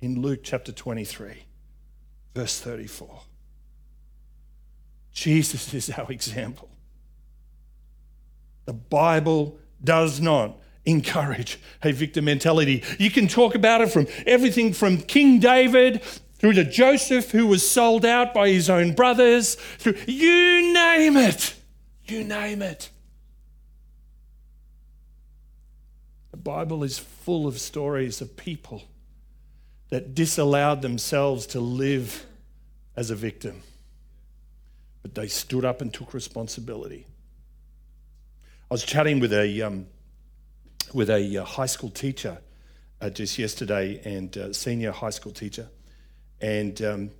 In 0.00 0.22
Luke 0.22 0.40
chapter 0.42 0.72
23, 0.72 1.44
verse 2.34 2.60
34, 2.60 3.20
Jesus 5.12 5.74
is 5.74 5.90
our 5.90 6.10
example. 6.10 6.70
The 8.64 8.72
Bible 8.74 9.58
does 9.82 10.20
not 10.20 10.56
encourage 10.88 11.58
a 11.82 11.92
victim 11.92 12.24
mentality. 12.24 12.82
You 12.98 13.10
can 13.10 13.28
talk 13.28 13.54
about 13.54 13.80
it 13.80 13.90
from 13.90 14.06
everything 14.26 14.72
from 14.72 14.98
King 14.98 15.38
David 15.38 16.02
through 16.38 16.54
to 16.54 16.64
Joseph, 16.64 17.30
who 17.30 17.46
was 17.46 17.68
sold 17.68 18.04
out 18.04 18.32
by 18.32 18.48
his 18.48 18.70
own 18.70 18.94
brothers, 18.94 19.54
through 19.54 19.96
you 20.06 20.72
name 20.72 21.16
it. 21.16 21.54
You 22.06 22.24
name 22.24 22.62
it. 22.62 22.90
The 26.30 26.36
Bible 26.36 26.84
is 26.84 26.98
full 26.98 27.46
of 27.46 27.58
stories 27.58 28.20
of 28.20 28.36
people 28.36 28.84
that 29.90 30.14
disallowed 30.14 30.82
themselves 30.82 31.46
to 31.48 31.60
live 31.60 32.26
as 32.96 33.10
a 33.10 33.16
victim, 33.16 33.62
but 35.02 35.14
they 35.14 35.28
stood 35.28 35.64
up 35.64 35.80
and 35.80 35.92
took 35.92 36.14
responsibility. 36.14 37.06
I 38.70 38.74
was 38.74 38.84
chatting 38.84 39.18
with 39.18 39.32
a 39.32 39.62
um, 39.62 39.86
with 40.94 41.10
a 41.10 41.38
uh, 41.38 41.44
high 41.44 41.66
school 41.66 41.90
teacher 41.90 42.38
uh, 43.00 43.10
just 43.10 43.38
yesterday, 43.38 44.00
and 44.04 44.36
uh, 44.36 44.52
senior 44.52 44.92
high 44.92 45.10
school 45.10 45.32
teacher, 45.32 45.68
and 46.40 46.80
um, 46.82 47.10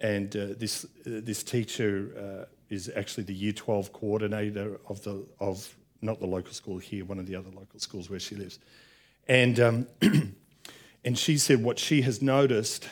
and 0.00 0.36
uh, 0.36 0.46
this 0.58 0.84
uh, 0.84 0.88
this 1.04 1.42
teacher 1.42 2.10
uh, 2.16 2.44
is 2.68 2.90
actually 2.96 3.24
the 3.24 3.34
Year 3.34 3.52
12 3.52 3.92
coordinator 3.92 4.80
of 4.88 5.02
the 5.02 5.24
of 5.40 5.74
not 6.00 6.18
the 6.18 6.26
local 6.26 6.52
school 6.52 6.78
here, 6.78 7.04
one 7.04 7.18
of 7.18 7.26
the 7.26 7.36
other 7.36 7.50
local 7.50 7.78
schools 7.78 8.10
where 8.10 8.18
she 8.18 8.34
lives, 8.34 8.58
and 9.28 9.60
um, 9.60 9.86
and 11.04 11.18
she 11.18 11.38
said 11.38 11.62
what 11.62 11.78
she 11.78 12.02
has 12.02 12.20
noticed 12.20 12.88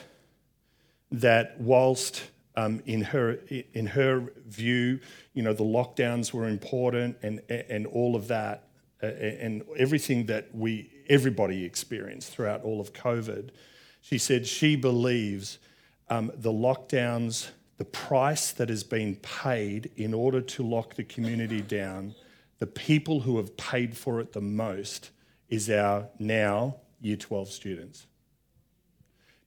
that 1.11 1.59
whilst 1.59 2.23
um, 2.55 2.81
in 2.85 3.01
her 3.01 3.39
in 3.73 3.87
her 3.87 4.31
view, 4.47 4.99
you 5.33 5.43
know, 5.43 5.53
the 5.53 5.63
lockdowns 5.63 6.33
were 6.33 6.47
important 6.47 7.17
and 7.21 7.41
and 7.49 7.85
all 7.87 8.15
of 8.15 8.27
that, 8.29 8.67
and 9.01 9.63
everything 9.77 10.25
that 10.27 10.53
we 10.53 10.89
everybody 11.09 11.65
experienced 11.65 12.31
throughout 12.31 12.63
all 12.63 12.79
of 12.79 12.93
COVID. 12.93 13.49
She 14.01 14.17
said 14.17 14.47
she 14.47 14.75
believes 14.75 15.59
um, 16.09 16.31
the 16.35 16.51
lockdowns, 16.51 17.49
the 17.77 17.85
price 17.85 18.51
that 18.51 18.69
has 18.69 18.83
been 18.83 19.15
paid 19.17 19.91
in 19.95 20.13
order 20.13 20.41
to 20.41 20.63
lock 20.63 20.95
the 20.95 21.03
community 21.03 21.61
down, 21.61 22.15
the 22.59 22.67
people 22.67 23.21
who 23.21 23.37
have 23.37 23.57
paid 23.57 23.97
for 23.97 24.19
it 24.19 24.33
the 24.33 24.41
most 24.41 25.11
is 25.49 25.69
our 25.69 26.07
now 26.19 26.75
year 27.01 27.15
12 27.15 27.49
students. 27.49 28.07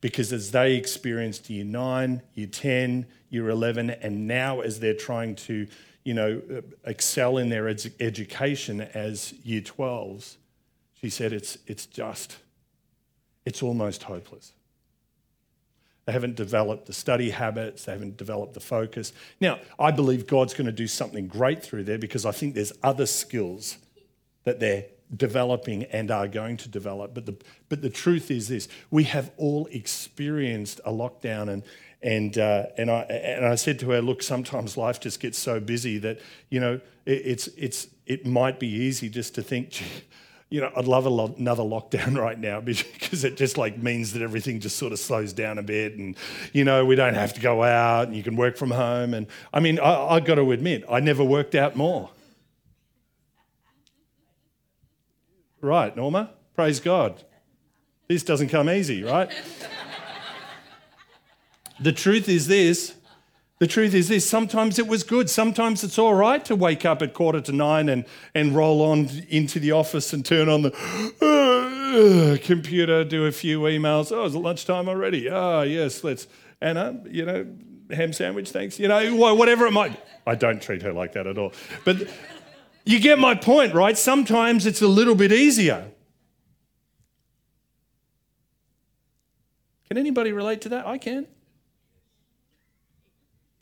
Because 0.00 0.32
as 0.32 0.50
they 0.50 0.74
experienced 0.74 1.48
year 1.48 1.64
9, 1.64 2.22
year 2.34 2.46
10, 2.46 3.06
year 3.30 3.48
11, 3.48 3.90
and 3.90 4.26
now 4.26 4.60
as 4.60 4.80
they're 4.80 4.94
trying 4.94 5.34
to 5.36 5.66
you 6.04 6.14
know, 6.14 6.40
excel 6.84 7.38
in 7.38 7.48
their 7.48 7.68
ed- 7.68 7.92
education 7.98 8.82
as 8.82 9.32
year 9.44 9.62
12s, 9.62 10.36
she 11.00 11.10
said 11.10 11.32
it's, 11.32 11.58
it's 11.66 11.86
just, 11.86 12.36
it's 13.44 13.62
almost 13.62 14.04
hopeless. 14.04 14.52
They 16.04 16.12
haven't 16.12 16.36
developed 16.36 16.86
the 16.86 16.92
study 16.92 17.30
habits, 17.30 17.84
they 17.84 17.92
haven't 17.92 18.18
developed 18.18 18.52
the 18.52 18.60
focus. 18.60 19.12
Now, 19.40 19.58
I 19.78 19.90
believe 19.90 20.26
God's 20.26 20.52
going 20.52 20.66
to 20.66 20.72
do 20.72 20.86
something 20.86 21.26
great 21.26 21.62
through 21.62 21.84
there 21.84 21.98
because 21.98 22.26
I 22.26 22.32
think 22.32 22.54
there's 22.54 22.72
other 22.82 23.06
skills 23.06 23.78
that 24.44 24.60
they're 24.60 24.84
developing 25.16 25.84
and 25.84 26.10
are 26.10 26.28
going 26.28 26.58
to 26.58 26.68
develop. 26.68 27.14
But 27.14 27.26
the, 27.26 27.36
but 27.68 27.80
the 27.80 27.90
truth 27.90 28.30
is 28.30 28.48
this 28.48 28.68
we 28.90 29.04
have 29.04 29.30
all 29.38 29.66
experienced 29.70 30.80
a 30.84 30.92
lockdown. 30.92 31.48
And, 31.50 31.62
and, 32.04 32.36
uh, 32.36 32.66
and, 32.76 32.90
I, 32.90 33.00
and 33.00 33.46
I 33.46 33.54
said 33.54 33.78
to 33.78 33.90
her, 33.90 34.02
look, 34.02 34.22
sometimes 34.22 34.76
life 34.76 35.00
just 35.00 35.20
gets 35.20 35.38
so 35.38 35.58
busy 35.58 35.96
that, 35.98 36.20
you 36.50 36.60
know, 36.60 36.74
it, 37.06 37.22
it's, 37.24 37.46
it's, 37.56 37.88
it 38.04 38.26
might 38.26 38.60
be 38.60 38.68
easy 38.68 39.08
just 39.08 39.34
to 39.36 39.42
think, 39.42 39.82
you 40.50 40.60
know, 40.60 40.70
I'd 40.76 40.84
love 40.84 41.06
lo- 41.06 41.34
another 41.38 41.62
lockdown 41.62 42.18
right 42.20 42.38
now 42.38 42.60
because 42.60 43.24
it 43.24 43.38
just 43.38 43.56
like 43.56 43.78
means 43.78 44.12
that 44.12 44.20
everything 44.20 44.60
just 44.60 44.76
sort 44.76 44.92
of 44.92 44.98
slows 44.98 45.32
down 45.32 45.56
a 45.56 45.62
bit, 45.62 45.94
and 45.94 46.14
you 46.52 46.62
know, 46.64 46.84
we 46.84 46.94
don't 46.94 47.14
have 47.14 47.32
to 47.34 47.40
go 47.40 47.62
out, 47.62 48.08
and 48.08 48.14
you 48.14 48.22
can 48.22 48.36
work 48.36 48.58
from 48.58 48.70
home. 48.70 49.14
And 49.14 49.26
I 49.52 49.60
mean, 49.60 49.80
I, 49.80 50.16
I 50.16 50.20
got 50.20 50.34
to 50.34 50.52
admit, 50.52 50.84
I 50.90 51.00
never 51.00 51.24
worked 51.24 51.54
out 51.54 51.74
more. 51.74 52.10
Right, 55.62 55.96
Norma? 55.96 56.34
Praise 56.54 56.80
God. 56.80 57.24
This 58.08 58.22
doesn't 58.22 58.50
come 58.50 58.68
easy, 58.68 59.02
right? 59.02 59.32
the 61.84 61.92
truth 61.92 62.28
is 62.28 62.46
this 62.46 62.94
the 63.58 63.68
truth 63.68 63.94
is 63.94 64.08
this 64.08 64.28
sometimes 64.28 64.78
it 64.78 64.88
was 64.88 65.04
good. 65.04 65.30
Sometimes 65.30 65.84
it's 65.84 65.98
all 65.98 66.14
right 66.14 66.44
to 66.44 66.56
wake 66.56 66.84
up 66.84 67.02
at 67.02 67.14
quarter 67.14 67.40
to 67.42 67.52
nine 67.52 67.88
and, 67.88 68.04
and 68.34 68.54
roll 68.54 68.82
on 68.82 69.08
into 69.28 69.60
the 69.60 69.72
office 69.72 70.12
and 70.12 70.24
turn 70.24 70.48
on 70.48 70.62
the 70.62 70.72
uh, 71.22 72.44
computer, 72.44 73.04
do 73.04 73.26
a 73.26 73.32
few 73.32 73.60
emails. 73.60 74.10
Oh, 74.10 74.24
is 74.24 74.34
it 74.34 74.38
lunchtime 74.38 74.88
already? 74.88 75.30
Ah, 75.30 75.60
oh, 75.60 75.62
yes, 75.62 76.02
let's. 76.02 76.26
Anna, 76.60 77.00
you 77.06 77.24
know, 77.24 77.46
ham 77.90 78.12
sandwich, 78.12 78.50
thanks. 78.50 78.80
You 78.80 78.88
know, 78.88 79.14
whatever 79.14 79.66
it 79.66 79.72
might. 79.72 80.00
I 80.26 80.34
don't 80.34 80.60
treat 80.60 80.82
her 80.82 80.92
like 80.92 81.12
that 81.12 81.26
at 81.26 81.38
all. 81.38 81.52
But 81.84 82.08
you 82.84 82.98
get 82.98 83.18
my 83.18 83.34
point, 83.34 83.72
right? 83.72 83.96
Sometimes 83.96 84.66
it's 84.66 84.82
a 84.82 84.88
little 84.88 85.14
bit 85.14 85.30
easier. 85.30 85.90
Can 89.88 89.96
anybody 89.96 90.32
relate 90.32 90.62
to 90.62 90.70
that? 90.70 90.86
I 90.86 90.98
can. 90.98 91.28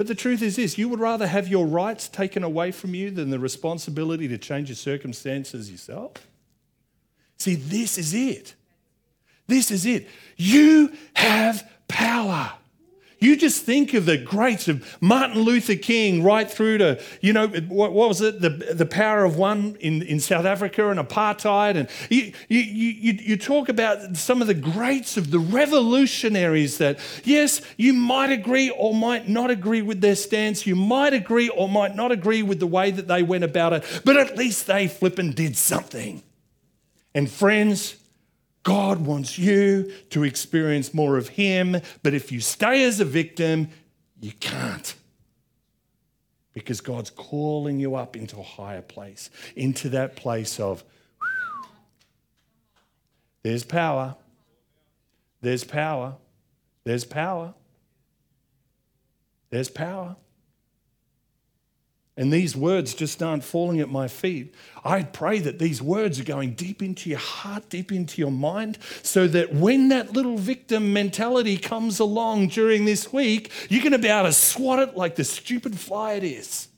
But 0.02 0.08
the 0.08 0.16
truth 0.16 0.42
is 0.42 0.56
this 0.56 0.78
you 0.78 0.88
would 0.88 0.98
rather 0.98 1.28
have 1.28 1.46
your 1.46 1.64
rights 1.64 2.08
taken 2.08 2.42
away 2.42 2.72
from 2.72 2.92
you 2.92 3.12
than 3.12 3.30
the 3.30 3.38
responsibility 3.38 4.26
to 4.26 4.36
change 4.36 4.68
your 4.68 4.74
circumstances 4.74 5.70
yourself? 5.70 6.26
See, 7.38 7.54
this 7.54 7.98
is 7.98 8.12
it. 8.12 8.56
This 9.46 9.70
is 9.70 9.86
it. 9.86 10.08
You 10.36 10.92
have 11.14 11.70
power. 11.86 12.50
You 13.22 13.36
just 13.36 13.62
think 13.62 13.94
of 13.94 14.04
the 14.04 14.18
greats 14.18 14.66
of 14.66 14.96
Martin 15.00 15.42
Luther 15.42 15.76
King 15.76 16.22
right 16.24 16.50
through 16.50 16.78
to, 16.78 17.00
you 17.20 17.32
know, 17.32 17.46
what, 17.46 17.92
what 17.92 18.08
was 18.08 18.20
it? 18.20 18.40
The, 18.40 18.50
the 18.50 18.84
power 18.84 19.24
of 19.24 19.36
one 19.36 19.76
in, 19.78 20.02
in 20.02 20.18
South 20.18 20.44
Africa 20.44 20.90
and 20.90 20.98
apartheid. 20.98 21.76
And 21.76 21.88
you, 22.10 22.32
you, 22.48 22.60
you, 22.60 23.12
you 23.12 23.36
talk 23.36 23.68
about 23.68 24.16
some 24.16 24.40
of 24.40 24.48
the 24.48 24.54
greats 24.54 25.16
of 25.16 25.30
the 25.30 25.38
revolutionaries 25.38 26.78
that, 26.78 26.98
yes, 27.22 27.60
you 27.76 27.92
might 27.92 28.32
agree 28.32 28.70
or 28.70 28.92
might 28.92 29.28
not 29.28 29.50
agree 29.50 29.82
with 29.82 30.00
their 30.00 30.16
stance. 30.16 30.66
You 30.66 30.74
might 30.74 31.14
agree 31.14 31.48
or 31.48 31.68
might 31.68 31.94
not 31.94 32.10
agree 32.10 32.42
with 32.42 32.58
the 32.58 32.66
way 32.66 32.90
that 32.90 33.06
they 33.06 33.22
went 33.22 33.44
about 33.44 33.72
it, 33.72 34.02
but 34.04 34.16
at 34.16 34.36
least 34.36 34.66
they 34.66 34.88
flippin' 34.88 35.30
did 35.30 35.56
something. 35.56 36.24
And 37.14 37.30
friends, 37.30 37.94
God 38.62 39.04
wants 39.04 39.38
you 39.38 39.92
to 40.10 40.22
experience 40.22 40.94
more 40.94 41.16
of 41.16 41.28
Him, 41.28 41.80
but 42.02 42.14
if 42.14 42.30
you 42.30 42.40
stay 42.40 42.84
as 42.84 43.00
a 43.00 43.04
victim, 43.04 43.68
you 44.20 44.32
can't. 44.38 44.94
Because 46.54 46.80
God's 46.80 47.10
calling 47.10 47.80
you 47.80 47.94
up 47.94 48.16
into 48.16 48.38
a 48.38 48.42
higher 48.42 48.82
place, 48.82 49.30
into 49.56 49.88
that 49.90 50.16
place 50.16 50.60
of 50.60 50.84
there's 53.42 53.64
power, 53.64 54.16
there's 55.40 55.64
power, 55.64 56.14
there's 56.84 57.04
power, 57.04 57.54
there's 59.50 59.68
power. 59.68 60.16
And 62.14 62.30
these 62.30 62.54
words 62.54 62.92
just 62.92 63.22
aren't 63.22 63.42
falling 63.42 63.80
at 63.80 63.88
my 63.88 64.06
feet. 64.06 64.54
I 64.84 65.02
pray 65.02 65.38
that 65.38 65.58
these 65.58 65.80
words 65.80 66.20
are 66.20 66.24
going 66.24 66.52
deep 66.52 66.82
into 66.82 67.08
your 67.08 67.18
heart, 67.18 67.70
deep 67.70 67.90
into 67.90 68.20
your 68.20 68.30
mind, 68.30 68.78
so 69.02 69.26
that 69.28 69.54
when 69.54 69.88
that 69.88 70.12
little 70.12 70.36
victim 70.36 70.92
mentality 70.92 71.56
comes 71.56 72.00
along 72.00 72.48
during 72.48 72.84
this 72.84 73.12
week, 73.14 73.50
you're 73.70 73.82
going 73.82 73.92
to 73.92 73.98
be 73.98 74.08
able 74.08 74.28
to 74.28 74.32
swat 74.32 74.78
it 74.80 74.94
like 74.94 75.16
the 75.16 75.24
stupid 75.24 75.78
fly 75.78 76.12
it 76.12 76.24
is. 76.24 76.68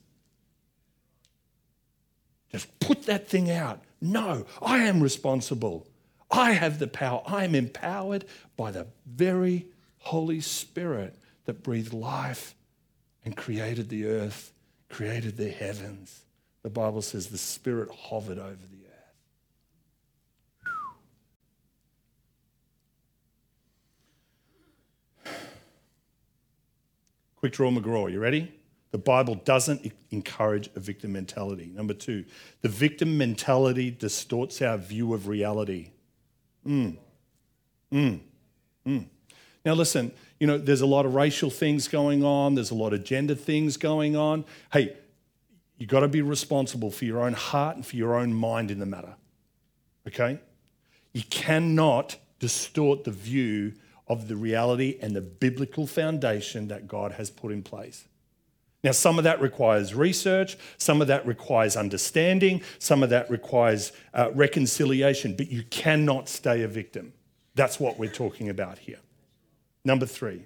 Just 2.49 2.79
put 2.79 3.03
that 3.03 3.27
thing 3.27 3.51
out. 3.51 3.81
No, 3.99 4.45
I 4.61 4.77
am 4.79 5.03
responsible. 5.03 5.85
I 6.31 6.51
have 6.51 6.79
the 6.79 6.87
power. 6.87 7.21
I 7.25 7.43
am 7.43 7.55
empowered 7.55 8.23
by 8.55 8.71
the 8.71 8.87
very 9.05 9.67
Holy 9.97 10.39
Spirit 10.39 11.15
that 11.43 11.61
breathed 11.61 11.93
life 11.93 12.55
and 13.25 13.35
created 13.35 13.89
the 13.89 14.05
earth 14.05 14.53
created 14.89 15.37
the 15.37 15.49
heavens. 15.49 16.21
The 16.63 16.69
Bible 16.69 17.01
says 17.01 17.27
the 17.27 17.37
Spirit 17.37 17.89
hovered 17.91 18.39
over 18.39 18.55
the 18.55 18.85
earth. 25.25 25.35
Quick 27.35 27.53
draw 27.53 27.71
McGraw, 27.71 28.11
you 28.11 28.19
ready? 28.19 28.51
The 28.91 28.99
Bible 28.99 29.35
doesn't 29.35 29.91
encourage 30.11 30.69
a 30.75 30.79
victim 30.79 31.11
mentality. 31.11 31.69
Number 31.75 31.93
two, 31.93 32.23
the 32.61 32.69
victim 32.69 33.17
mentality 33.17 33.91
distorts 33.91 34.61
our 34.61 34.77
view 34.77 35.13
of 35.13 35.27
reality. 35.27 35.91
Mm. 36.65 36.95
Mm. 37.91 38.21
Mm. 38.87 39.05
Now, 39.65 39.73
listen, 39.73 40.11
you 40.39 40.45
know, 40.45 40.57
there's 40.59 40.81
a 40.81 40.85
lot 40.85 41.05
of 41.05 41.15
racial 41.15 41.49
things 41.49 41.87
going 41.87 42.23
on, 42.23 42.55
there's 42.55 42.71
a 42.71 42.75
lot 42.75 42.93
of 42.93 43.03
gender 43.03 43.35
things 43.35 43.77
going 43.77 44.15
on. 44.15 44.45
Hey, 44.71 44.95
you've 45.77 45.89
got 45.89 46.01
to 46.01 46.07
be 46.07 46.21
responsible 46.21 46.91
for 46.91 47.05
your 47.05 47.21
own 47.21 47.33
heart 47.33 47.75
and 47.75 47.85
for 47.85 47.95
your 47.95 48.15
own 48.15 48.33
mind 48.33 48.69
in 48.69 48.79
the 48.79 48.85
matter. 48.85 49.15
Okay? 50.07 50.39
You 51.13 51.23
cannot 51.29 52.17
distort 52.39 53.05
the 53.05 53.11
view 53.11 53.73
of 54.07 54.27
the 54.27 54.35
reality 54.35 54.99
and 55.01 55.15
the 55.15 55.21
biblical 55.21 55.87
foundation 55.87 56.67
that 56.67 56.87
God 56.87 57.13
has 57.13 57.31
put 57.31 57.51
in 57.51 57.63
place. 57.63 58.05
Now, 58.83 58.91
some 58.91 59.17
of 59.17 59.23
that 59.23 59.41
requires 59.41 59.95
research, 59.95 60.57
some 60.77 61.01
of 61.01 61.07
that 61.07 61.25
requires 61.25 61.75
understanding, 61.75 62.61
some 62.77 63.01
of 63.01 63.09
that 63.09 63.31
requires 63.31 63.91
uh, 64.13 64.29
reconciliation, 64.35 65.35
but 65.35 65.49
you 65.49 65.63
cannot 65.63 66.29
stay 66.29 66.61
a 66.61 66.67
victim. 66.67 67.13
That's 67.55 67.79
what 67.79 67.97
we're 67.97 68.11
talking 68.11 68.47
about 68.49 68.77
here. 68.77 68.99
Number 69.85 70.07
three, 70.07 70.43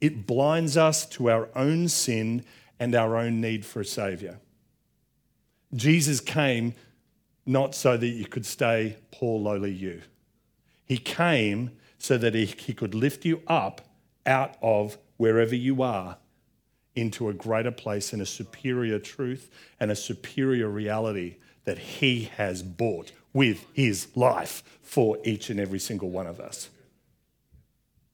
it 0.00 0.26
blinds 0.26 0.76
us 0.76 1.06
to 1.10 1.30
our 1.30 1.48
own 1.54 1.88
sin 1.88 2.44
and 2.80 2.94
our 2.94 3.16
own 3.16 3.40
need 3.40 3.66
for 3.66 3.80
a 3.80 3.84
Savior. 3.84 4.40
Jesus 5.74 6.20
came 6.20 6.74
not 7.44 7.74
so 7.74 7.96
that 7.96 8.06
you 8.06 8.26
could 8.26 8.46
stay 8.46 8.96
poor, 9.10 9.38
lowly 9.38 9.72
you. 9.72 10.02
He 10.84 10.96
came 10.96 11.72
so 11.98 12.16
that 12.16 12.34
he, 12.34 12.46
could 12.46 12.94
lift 12.94 13.24
you 13.24 13.42
up 13.46 13.82
out 14.24 14.56
of 14.62 14.96
wherever 15.16 15.54
you 15.54 15.82
are 15.82 16.16
into 16.94 17.28
a 17.28 17.34
greater 17.34 17.70
place 17.70 18.12
and 18.12 18.22
a 18.22 18.26
superior 18.26 18.98
truth 18.98 19.50
and 19.78 19.90
a 19.90 19.96
superior 19.96 20.68
reality 20.68 21.36
that 21.64 21.78
he 21.78 22.30
has 22.36 22.62
bought 22.62 23.12
with 23.32 23.66
his 23.72 24.08
life 24.16 24.62
for 24.82 25.18
each 25.24 25.50
and 25.50 25.60
every 25.60 25.78
single 25.78 26.08
one 26.08 26.26
of 26.26 26.40
us. 26.40 26.70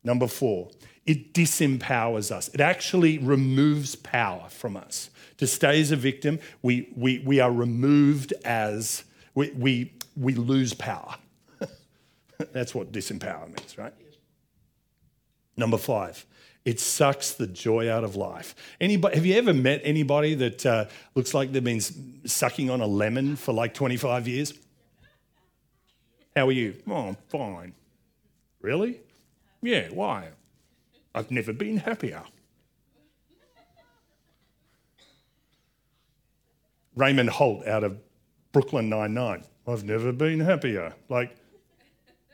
Number 0.04 0.26
four, 0.26 0.70
it 1.06 1.32
disempowers 1.32 2.30
us. 2.30 2.48
It 2.48 2.60
actually 2.60 3.18
removes 3.18 3.96
power 3.96 4.48
from 4.48 4.76
us. 4.76 5.10
To 5.38 5.46
stay 5.46 5.80
as 5.80 5.90
a 5.90 5.96
victim, 5.96 6.38
we, 6.62 6.92
we, 6.94 7.18
we 7.18 7.40
are 7.40 7.50
removed 7.50 8.32
as, 8.44 9.04
we, 9.34 9.50
we, 9.50 9.92
we 10.16 10.34
lose 10.34 10.74
power. 10.74 11.16
That's 12.52 12.74
what 12.74 12.92
disempower 12.92 13.48
means, 13.48 13.76
right? 13.76 13.92
Number 15.56 15.78
five, 15.78 16.24
it 16.64 16.80
sucks 16.80 17.32
the 17.32 17.46
joy 17.46 17.90
out 17.90 18.04
of 18.04 18.16
life. 18.16 18.54
Anybody, 18.80 19.16
have 19.16 19.26
you 19.26 19.36
ever 19.36 19.52
met 19.52 19.80
anybody 19.84 20.34
that 20.34 20.64
uh, 20.64 20.86
looks 21.14 21.34
like 21.34 21.52
they've 21.52 21.62
been 21.62 21.80
sucking 21.80 22.70
on 22.70 22.80
a 22.80 22.86
lemon 22.86 23.36
for 23.36 23.52
like 23.52 23.74
25 23.74 24.28
years? 24.28 24.54
How 26.34 26.48
are 26.48 26.52
you? 26.52 26.74
Oh, 26.88 27.08
I'm 27.08 27.16
fine. 27.28 27.74
Really? 28.60 29.00
Yeah, 29.64 29.88
why? 29.88 30.28
I've 31.14 31.30
never 31.30 31.54
been 31.54 31.78
happier. 31.78 32.22
Raymond 36.94 37.30
Holt 37.30 37.66
out 37.66 37.82
of 37.82 37.98
Brooklyn 38.52 38.90
Nine-Nine. 38.90 39.44
I've 39.66 39.84
never 39.84 40.12
been 40.12 40.40
happier. 40.40 40.94
Like, 41.08 41.34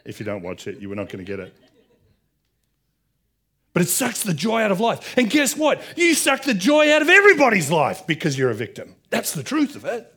if 0.05 0.19
you 0.19 0.27
don't 0.27 0.43
watch 0.43 0.67
it, 0.67 0.81
you 0.81 0.89
were 0.89 0.97
not 0.97 1.09
going 1.09 1.25
to 1.25 1.31
get 1.31 1.39
it. 1.39 1.55
But 3.73 3.83
it 3.83 3.89
sucks 3.89 4.25
the 4.25 4.35
joy 4.35 4.63
out 4.63 4.73
of 4.73 4.81
life. 4.81 5.17
And 5.17 5.31
guess 5.31 5.57
what? 5.57 5.81
You 5.97 6.15
suck 6.15 6.43
the 6.43 6.53
joy 6.55 6.93
out 6.93 7.01
of 7.01 7.09
everybody's 7.09 7.71
life 7.71 8.05
because 8.09 8.37
you're 8.37 8.51
a 8.51 8.55
victim. 8.55 8.97
That's 9.11 9.33
the 9.33 9.45
truth 9.45 9.77
of 9.77 9.85
it. 9.85 10.13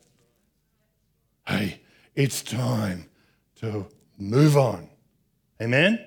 Hey, 1.46 1.80
It's 2.16 2.42
time 2.42 3.08
to 3.56 3.86
move 4.18 4.56
on. 4.56 4.88
Amen? 5.62 6.04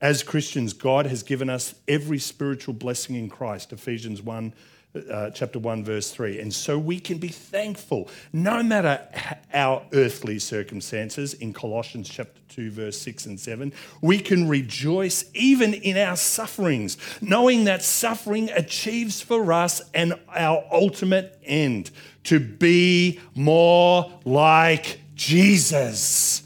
As 0.00 0.22
Christians, 0.22 0.74
God 0.74 1.06
has 1.06 1.24
given 1.24 1.50
us 1.50 1.74
every 1.88 2.20
spiritual 2.20 2.74
blessing 2.74 3.16
in 3.16 3.28
Christ, 3.28 3.72
Ephesians 3.72 4.22
1 4.22 4.54
uh, 5.10 5.30
chapter 5.30 5.58
1, 5.58 5.84
verse 5.84 6.12
3. 6.12 6.38
And 6.38 6.54
so 6.54 6.78
we 6.78 7.00
can 7.00 7.18
be 7.18 7.28
thankful 7.28 8.08
no 8.32 8.62
matter 8.62 9.00
our 9.52 9.84
earthly 9.92 10.38
circumstances 10.38 11.34
in 11.34 11.52
Colossians 11.52 12.08
chapter 12.08 12.40
2, 12.48 12.70
verse 12.70 12.98
6 12.98 13.26
and 13.26 13.40
7. 13.40 13.72
We 14.00 14.20
can 14.20 14.48
rejoice 14.48 15.24
even 15.34 15.74
in 15.74 15.96
our 15.96 16.16
sufferings, 16.16 16.96
knowing 17.20 17.64
that 17.64 17.82
suffering 17.82 18.50
achieves 18.50 19.20
for 19.20 19.52
us 19.52 19.82
and 19.94 20.14
our 20.28 20.64
ultimate 20.72 21.40
end 21.44 21.90
to 22.24 22.38
be 22.38 23.20
more 23.34 24.20
like 24.24 25.00
Jesus. 25.16 26.44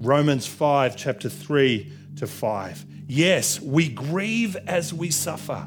Romans 0.00 0.46
5, 0.46 0.96
chapter 0.96 1.28
3 1.28 1.92
to 2.18 2.26
5. 2.26 2.86
Yes, 3.06 3.60
we 3.60 3.88
grieve 3.88 4.56
as 4.66 4.92
we 4.92 5.10
suffer 5.10 5.66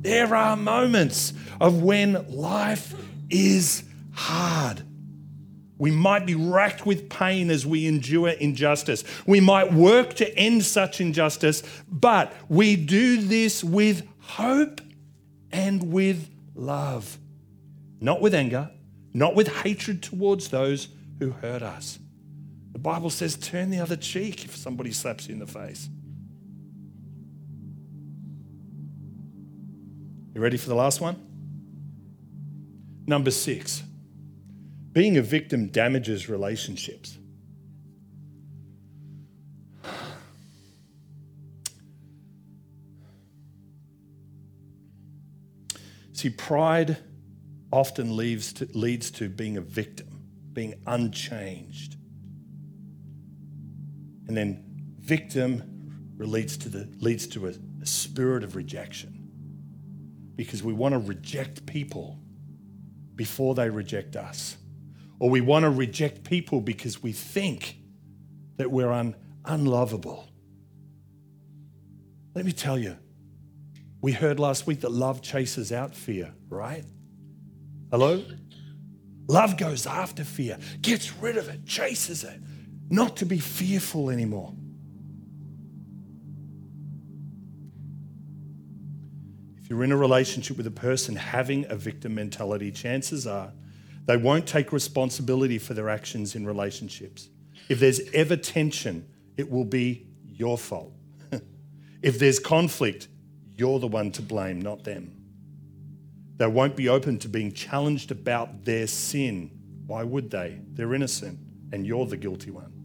there 0.00 0.34
are 0.34 0.56
moments 0.56 1.32
of 1.60 1.82
when 1.82 2.26
life 2.28 2.94
is 3.30 3.82
hard. 4.12 4.82
We 5.76 5.90
might 5.90 6.26
be 6.26 6.34
racked 6.34 6.86
with 6.86 7.08
pain 7.08 7.50
as 7.50 7.66
we 7.66 7.86
endure 7.86 8.30
injustice. 8.30 9.04
We 9.26 9.40
might 9.40 9.72
work 9.72 10.14
to 10.14 10.36
end 10.36 10.64
such 10.64 11.00
injustice, 11.00 11.62
but 11.88 12.32
we 12.48 12.76
do 12.76 13.20
this 13.22 13.62
with 13.62 14.06
hope 14.20 14.80
and 15.52 15.92
with 15.92 16.28
love. 16.54 17.18
Not 18.00 18.20
with 18.20 18.34
anger, 18.34 18.70
not 19.12 19.34
with 19.34 19.48
hatred 19.48 20.02
towards 20.02 20.48
those 20.48 20.88
who 21.18 21.30
hurt 21.30 21.62
us. 21.62 21.98
The 22.72 22.78
Bible 22.78 23.10
says, 23.10 23.36
turn 23.36 23.70
the 23.70 23.80
other 23.80 23.96
cheek 23.96 24.44
if 24.44 24.56
somebody 24.56 24.92
slaps 24.92 25.28
you 25.28 25.34
in 25.34 25.40
the 25.40 25.46
face. 25.46 25.88
You 30.34 30.40
ready 30.40 30.56
for 30.56 30.68
the 30.68 30.74
last 30.74 31.00
one? 31.00 31.16
Number 33.06 33.30
six 33.30 33.82
being 34.92 35.16
a 35.16 35.22
victim 35.22 35.68
damages 35.68 36.28
relationships. 36.28 37.18
See, 46.12 46.30
pride 46.30 46.96
often 47.70 48.16
leads 48.16 48.52
to, 48.54 48.68
leads 48.74 49.12
to 49.12 49.28
being 49.28 49.56
a 49.56 49.60
victim, 49.60 50.08
being 50.52 50.74
unchanged. 50.84 51.97
And 54.28 54.36
then 54.36 54.62
victim 55.00 56.14
leads 56.18 56.56
to, 56.58 56.68
the, 56.68 56.88
leads 57.00 57.26
to 57.28 57.48
a, 57.48 57.54
a 57.82 57.86
spirit 57.86 58.44
of 58.44 58.54
rejection 58.56 59.18
because 60.36 60.62
we 60.62 60.72
want 60.72 60.92
to 60.92 60.98
reject 60.98 61.66
people 61.66 62.20
before 63.16 63.54
they 63.54 63.68
reject 63.70 64.14
us. 64.14 64.56
Or 65.18 65.30
we 65.30 65.40
want 65.40 65.64
to 65.64 65.70
reject 65.70 66.22
people 66.22 66.60
because 66.60 67.02
we 67.02 67.12
think 67.12 67.76
that 68.56 68.70
we're 68.70 68.92
un- 68.92 69.16
unlovable. 69.44 70.28
Let 72.34 72.44
me 72.44 72.52
tell 72.52 72.78
you, 72.78 72.96
we 74.00 74.12
heard 74.12 74.38
last 74.38 74.66
week 74.66 74.82
that 74.82 74.92
love 74.92 75.22
chases 75.22 75.72
out 75.72 75.94
fear, 75.94 76.32
right? 76.48 76.84
Hello? 77.90 78.22
Love 79.26 79.56
goes 79.56 79.86
after 79.86 80.22
fear, 80.22 80.58
gets 80.80 81.12
rid 81.16 81.36
of 81.36 81.48
it, 81.48 81.66
chases 81.66 82.22
it, 82.22 82.40
not 82.90 83.16
to 83.18 83.26
be 83.26 83.38
fearful 83.38 84.10
anymore. 84.10 84.54
If 89.58 89.68
you're 89.68 89.84
in 89.84 89.92
a 89.92 89.96
relationship 89.96 90.56
with 90.56 90.66
a 90.66 90.70
person 90.70 91.14
having 91.14 91.66
a 91.68 91.76
victim 91.76 92.14
mentality, 92.14 92.72
chances 92.72 93.26
are 93.26 93.52
they 94.06 94.16
won't 94.16 94.46
take 94.46 94.72
responsibility 94.72 95.58
for 95.58 95.74
their 95.74 95.90
actions 95.90 96.34
in 96.34 96.46
relationships. 96.46 97.28
If 97.68 97.78
there's 97.78 98.00
ever 98.14 98.36
tension, 98.36 99.06
it 99.36 99.50
will 99.50 99.66
be 99.66 100.06
your 100.24 100.56
fault. 100.56 100.94
if 102.02 102.18
there's 102.18 102.38
conflict, 102.38 103.08
you're 103.58 103.78
the 103.78 103.86
one 103.86 104.10
to 104.12 104.22
blame, 104.22 104.62
not 104.62 104.84
them. 104.84 105.14
They 106.38 106.46
won't 106.46 106.76
be 106.76 106.88
open 106.88 107.18
to 107.18 107.28
being 107.28 107.52
challenged 107.52 108.10
about 108.10 108.64
their 108.64 108.86
sin. 108.86 109.50
Why 109.86 110.04
would 110.04 110.30
they? 110.30 110.60
They're 110.72 110.94
innocent, 110.94 111.38
and 111.72 111.86
you're 111.86 112.06
the 112.06 112.16
guilty 112.16 112.50
one. 112.50 112.77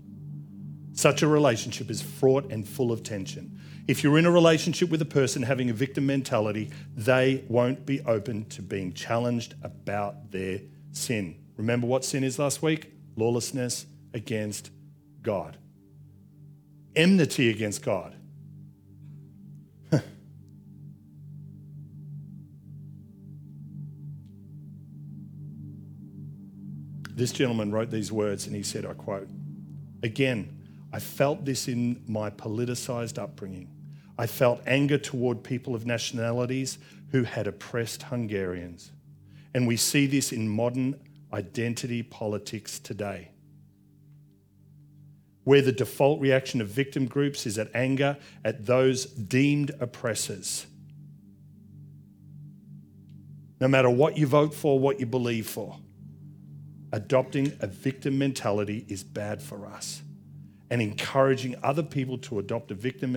Such 0.93 1.23
a 1.23 1.27
relationship 1.27 1.89
is 1.89 2.01
fraught 2.01 2.51
and 2.51 2.67
full 2.67 2.91
of 2.91 3.03
tension. 3.03 3.59
If 3.87 4.03
you're 4.03 4.17
in 4.17 4.25
a 4.25 4.31
relationship 4.31 4.89
with 4.89 5.01
a 5.01 5.05
person 5.05 5.41
having 5.41 5.69
a 5.69 5.73
victim 5.73 6.05
mentality, 6.05 6.69
they 6.95 7.43
won't 7.49 7.85
be 7.85 8.01
open 8.01 8.45
to 8.49 8.61
being 8.61 8.93
challenged 8.93 9.55
about 9.63 10.31
their 10.31 10.61
sin. 10.91 11.35
Remember 11.57 11.87
what 11.87 12.05
sin 12.05 12.23
is 12.23 12.39
last 12.39 12.61
week? 12.61 12.93
Lawlessness 13.15 13.87
against 14.13 14.69
God, 15.21 15.57
enmity 16.95 17.49
against 17.49 17.83
God. 17.83 18.15
this 27.15 27.31
gentleman 27.31 27.71
wrote 27.71 27.89
these 27.89 28.11
words 28.11 28.47
and 28.47 28.55
he 28.55 28.63
said, 28.63 28.85
I 28.85 28.93
quote, 28.93 29.29
Again, 30.01 30.62
I 30.93 30.99
felt 30.99 31.43
this 31.43 31.67
in 31.67 32.03
my 32.07 32.29
politicized 32.29 33.17
upbringing. 33.17 33.67
I 34.19 34.27
felt 34.27 34.61
anger 34.67 34.99
toward 34.99 35.43
people 35.43 35.73
of 35.73 35.87
nationalities 35.87 36.77
who 37.09 37.23
had 37.23 37.47
oppressed 37.47 38.03
Hungarians. 38.03 38.91
And 39.55 39.65
we 39.65 39.75
see 39.75 40.05
this 40.05 40.31
in 40.31 40.47
modern 40.47 40.99
identity 41.33 42.03
politics 42.03 42.77
today, 42.77 43.31
where 45.45 45.63
the 45.63 45.71
default 45.71 46.21
reaction 46.21 46.61
of 46.61 46.67
victim 46.67 47.07
groups 47.07 47.47
is 47.47 47.57
at 47.57 47.73
anger 47.73 48.17
at 48.45 48.67
those 48.67 49.05
deemed 49.05 49.71
oppressors. 49.79 50.67
No 53.59 53.67
matter 53.67 53.89
what 53.89 54.15
you 54.15 54.27
vote 54.27 54.53
for, 54.53 54.77
what 54.77 54.99
you 54.99 55.07
believe 55.07 55.47
for, 55.47 55.75
adopting 56.91 57.53
a 57.61 57.67
victim 57.67 58.19
mentality 58.19 58.85
is 58.87 59.03
bad 59.03 59.41
for 59.41 59.65
us 59.65 60.02
and 60.73 60.81
encouraging 60.81 61.55
other 61.61 61.83
people 61.83 62.17
to 62.17 62.39
adopt 62.39 62.71
a 62.71 62.73
victim 62.73 63.11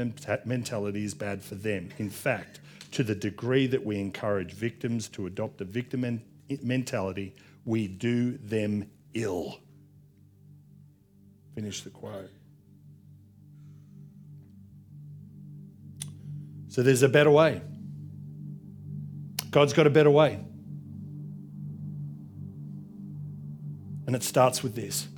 mentality 0.44 1.02
is 1.02 1.14
bad 1.14 1.42
for 1.42 1.54
them. 1.54 1.88
In 1.96 2.10
fact, 2.10 2.60
to 2.90 3.02
the 3.02 3.14
degree 3.14 3.66
that 3.66 3.82
we 3.82 3.98
encourage 3.98 4.52
victims 4.52 5.08
to 5.08 5.24
adopt 5.24 5.62
a 5.62 5.64
victim 5.64 6.20
mentality, 6.62 7.34
we 7.64 7.88
do 7.88 8.36
them 8.36 8.84
ill. 9.14 9.58
Finish 11.54 11.80
the 11.80 11.88
quote. 11.88 12.28
So 16.68 16.82
there's 16.82 17.02
a 17.02 17.08
better 17.08 17.30
way. 17.30 17.62
God's 19.50 19.72
got 19.72 19.86
a 19.86 19.90
better 19.90 20.10
way. 20.10 20.44
And 24.06 24.14
it 24.14 24.22
starts 24.22 24.62
with 24.62 24.74
this 24.74 25.08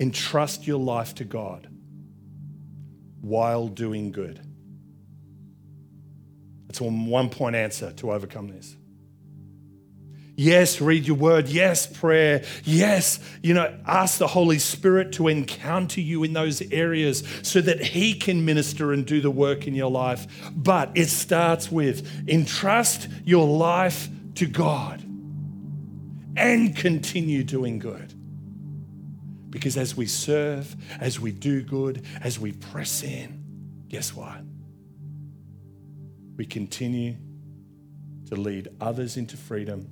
Entrust 0.00 0.66
your 0.66 0.78
life 0.78 1.14
to 1.16 1.24
God 1.24 1.68
while 3.20 3.68
doing 3.68 4.12
good. 4.12 4.40
That's 6.66 6.80
a 6.80 6.84
one 6.84 7.28
point 7.28 7.56
answer 7.56 7.92
to 7.94 8.12
overcome 8.12 8.48
this. 8.48 8.76
Yes, 10.36 10.80
read 10.80 11.06
your 11.06 11.16
word. 11.16 11.48
Yes, 11.48 11.86
prayer. 11.86 12.44
Yes, 12.64 13.20
you 13.42 13.52
know, 13.52 13.78
ask 13.86 14.16
the 14.16 14.26
Holy 14.26 14.58
Spirit 14.58 15.12
to 15.12 15.28
encounter 15.28 16.00
you 16.00 16.24
in 16.24 16.32
those 16.32 16.62
areas 16.72 17.22
so 17.42 17.60
that 17.60 17.82
He 17.82 18.14
can 18.14 18.46
minister 18.46 18.92
and 18.94 19.04
do 19.04 19.20
the 19.20 19.30
work 19.30 19.66
in 19.66 19.74
your 19.74 19.90
life. 19.90 20.26
But 20.56 20.92
it 20.94 21.08
starts 21.08 21.70
with 21.70 22.26
entrust 22.26 23.08
your 23.24 23.46
life 23.46 24.08
to 24.36 24.46
God 24.46 25.02
and 26.36 26.74
continue 26.74 27.44
doing 27.44 27.78
good. 27.78 28.14
Because 29.50 29.76
as 29.76 29.96
we 29.96 30.06
serve, 30.06 30.76
as 31.00 31.18
we 31.18 31.32
do 31.32 31.62
good, 31.62 32.06
as 32.22 32.38
we 32.38 32.52
press 32.52 33.02
in, 33.02 33.84
guess 33.88 34.14
what? 34.14 34.40
We 36.36 36.46
continue 36.46 37.16
to 38.28 38.36
lead 38.36 38.68
others 38.80 39.16
into 39.16 39.36
freedom 39.36 39.90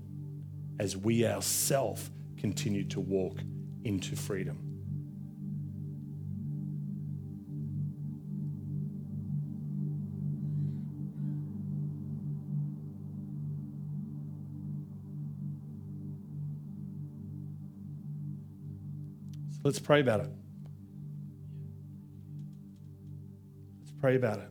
as 0.78 0.96
we 0.96 1.26
ourselves 1.26 2.09
continue 2.36 2.84
to 2.84 3.00
walk 3.00 3.40
into 3.84 4.14
freedom. 4.14 4.67
So 19.59 19.62
let's 19.64 19.80
pray 19.80 20.00
about 20.00 20.20
it. 20.20 20.30
Let's 23.80 23.92
pray 24.00 24.14
about 24.14 24.38
it. 24.38 24.48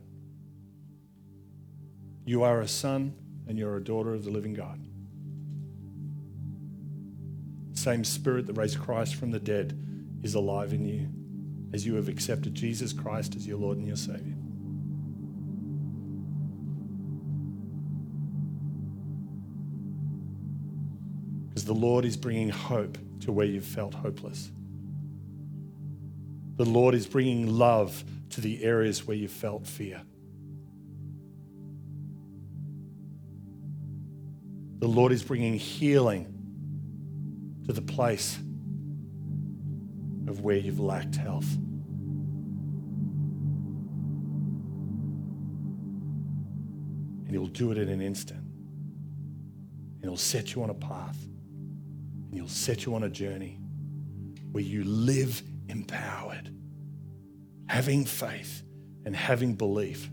You 2.26 2.42
are 2.42 2.60
a 2.60 2.68
son 2.68 3.14
and 3.46 3.58
you're 3.58 3.78
a 3.78 3.82
daughter 3.82 4.12
of 4.12 4.24
the 4.24 4.30
living 4.30 4.52
God. 4.52 4.78
Same 7.72 8.04
spirit 8.04 8.46
that 8.48 8.58
raised 8.58 8.78
Christ 8.78 9.14
from 9.14 9.30
the 9.30 9.38
dead 9.38 9.82
is 10.22 10.34
alive 10.34 10.74
in 10.74 10.84
you 10.84 11.08
as 11.72 11.86
you 11.86 11.94
have 11.94 12.08
accepted 12.08 12.54
Jesus 12.54 12.92
Christ 12.92 13.34
as 13.34 13.46
your 13.46 13.56
Lord 13.56 13.78
and 13.78 13.86
your 13.86 13.96
Savior. 13.96 14.34
Because 21.48 21.64
the 21.64 21.72
Lord 21.72 22.04
is 22.04 22.16
bringing 22.16 22.50
hope 22.50 22.98
to 23.20 23.32
where 23.32 23.46
you've 23.46 23.64
felt 23.64 23.94
hopeless. 23.94 24.50
The 26.58 26.64
Lord 26.64 26.94
is 26.96 27.06
bringing 27.06 27.46
love 27.46 28.04
to 28.30 28.40
the 28.40 28.64
areas 28.64 29.06
where 29.06 29.16
you 29.16 29.28
felt 29.28 29.64
fear. 29.64 30.02
The 34.80 34.88
Lord 34.88 35.12
is 35.12 35.22
bringing 35.22 35.54
healing 35.54 36.34
to 37.66 37.72
the 37.72 37.80
place 37.80 38.36
of 40.26 40.40
where 40.40 40.56
you've 40.56 40.80
lacked 40.80 41.14
health. 41.14 41.48
And 47.24 47.30
He'll 47.30 47.46
do 47.46 47.70
it 47.70 47.78
in 47.78 47.88
an 47.88 48.00
instant. 48.00 48.40
And 48.40 50.02
He'll 50.02 50.16
set 50.16 50.56
you 50.56 50.64
on 50.64 50.70
a 50.70 50.74
path. 50.74 51.22
And 51.22 52.34
He'll 52.34 52.48
set 52.48 52.84
you 52.84 52.96
on 52.96 53.04
a 53.04 53.08
journey 53.08 53.60
where 54.50 54.64
you 54.64 54.82
live 54.82 55.40
empowered, 55.68 56.50
having 57.68 58.04
faith 58.04 58.62
and 59.04 59.14
having 59.14 59.54
belief. 59.54 60.10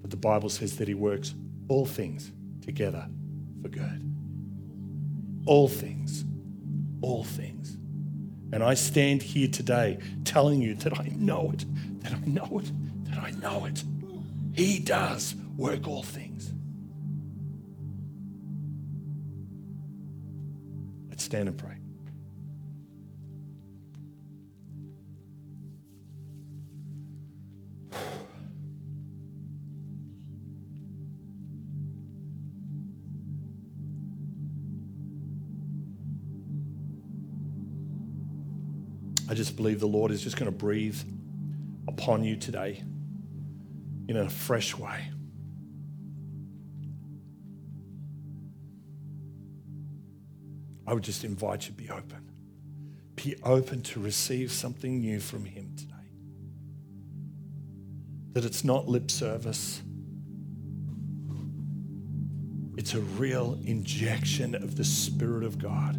But 0.00 0.10
the 0.10 0.16
Bible 0.16 0.48
says 0.48 0.76
that 0.76 0.88
He 0.88 0.94
works 0.94 1.34
all 1.68 1.86
things 1.86 2.32
together 2.60 3.08
for 3.62 3.68
good. 3.68 4.02
All 5.46 5.68
things, 5.68 6.24
all 7.02 7.24
things. 7.24 7.76
And 8.52 8.62
I 8.62 8.74
stand 8.74 9.22
here 9.22 9.48
today 9.48 9.98
telling 10.24 10.60
you 10.60 10.74
that 10.76 10.98
I 10.98 11.10
know 11.16 11.50
it, 11.52 11.64
that 12.02 12.12
I 12.12 12.20
know 12.26 12.60
it, 12.60 12.70
that 13.10 13.18
I 13.18 13.30
know 13.32 13.64
it. 13.64 13.82
He 14.52 14.78
does 14.78 15.34
work 15.56 15.86
all 15.86 16.02
things. 16.02 16.52
Let's 21.08 21.24
stand 21.24 21.48
and 21.48 21.58
pray. 21.58 21.76
I 39.28 39.34
just 39.34 39.56
believe 39.56 39.80
the 39.80 39.88
Lord 39.88 40.12
is 40.12 40.22
just 40.22 40.36
going 40.36 40.50
to 40.50 40.56
breathe 40.56 41.00
upon 41.88 42.22
you 42.22 42.36
today 42.36 42.82
in 44.08 44.16
a 44.16 44.28
fresh 44.28 44.76
way. 44.76 45.10
I 50.86 50.94
would 50.94 51.02
just 51.02 51.24
invite 51.24 51.62
you 51.62 51.74
to 51.74 51.82
be 51.82 51.90
open. 51.90 52.30
Be 53.16 53.34
open 53.42 53.82
to 53.82 54.00
receive 54.00 54.52
something 54.52 55.00
new 55.00 55.18
from 55.18 55.44
Him 55.44 55.72
today. 55.76 55.92
That 58.32 58.44
it's 58.44 58.62
not 58.62 58.86
lip 58.86 59.10
service, 59.10 59.82
it's 62.76 62.94
a 62.94 63.00
real 63.00 63.58
injection 63.64 64.54
of 64.54 64.76
the 64.76 64.84
Spirit 64.84 65.42
of 65.42 65.58
God. 65.58 65.98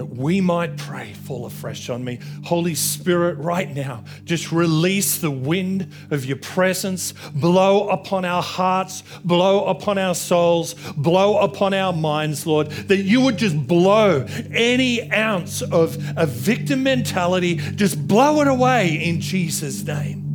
That 0.00 0.16
we 0.16 0.40
might 0.40 0.78
pray, 0.78 1.12
fall 1.12 1.44
afresh 1.44 1.90
on 1.90 2.02
me. 2.02 2.18
Holy 2.42 2.74
Spirit, 2.74 3.36
right 3.36 3.68
now, 3.76 4.02
just 4.24 4.50
release 4.50 5.18
the 5.18 5.30
wind 5.30 5.92
of 6.10 6.24
your 6.24 6.38
presence, 6.38 7.12
blow 7.34 7.86
upon 7.90 8.24
our 8.24 8.42
hearts, 8.42 9.02
blow 9.26 9.66
upon 9.66 9.98
our 9.98 10.14
souls, 10.14 10.72
blow 10.96 11.36
upon 11.40 11.74
our 11.74 11.92
minds, 11.92 12.46
Lord, 12.46 12.70
that 12.70 13.02
you 13.02 13.20
would 13.20 13.36
just 13.36 13.66
blow 13.66 14.26
any 14.54 15.12
ounce 15.12 15.60
of 15.60 15.98
a 16.16 16.24
victim 16.24 16.82
mentality, 16.82 17.56
just 17.56 18.08
blow 18.08 18.40
it 18.40 18.48
away 18.48 18.94
in 19.04 19.20
Jesus' 19.20 19.84
name. 19.84 20.30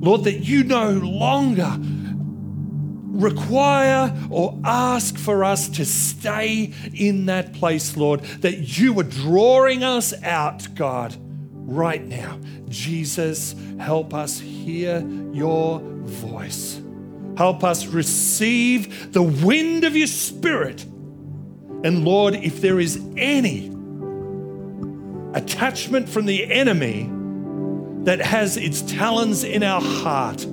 Lord, 0.00 0.22
that 0.22 0.44
you 0.44 0.62
no 0.62 0.90
longer 0.90 1.76
require 3.18 4.16
or 4.30 4.58
ask 4.64 5.18
for 5.18 5.44
us 5.44 5.68
to 5.70 5.84
stay 5.84 6.72
in 6.94 7.26
that 7.26 7.52
place, 7.52 7.96
Lord, 7.96 8.20
that 8.40 8.78
you 8.78 8.98
are 9.00 9.04
drawing 9.04 9.82
us 9.82 10.14
out, 10.22 10.74
God, 10.74 11.16
right 11.52 12.04
now. 12.04 12.38
Jesus, 12.68 13.54
help 13.78 14.14
us 14.14 14.38
hear 14.38 15.00
your 15.32 15.80
voice. 15.80 16.80
Help 17.36 17.64
us 17.64 17.86
receive 17.86 19.12
the 19.12 19.22
wind 19.22 19.84
of 19.84 19.96
your 19.96 20.06
spirit. 20.06 20.82
And 21.84 22.04
Lord, 22.04 22.34
if 22.34 22.60
there 22.60 22.80
is 22.80 23.00
any 23.16 23.66
attachment 25.34 26.08
from 26.08 26.26
the 26.26 26.50
enemy 26.50 27.10
that 28.04 28.20
has 28.20 28.56
its 28.56 28.82
talons 28.82 29.44
in 29.44 29.62
our 29.62 29.80
heart, 29.80 30.46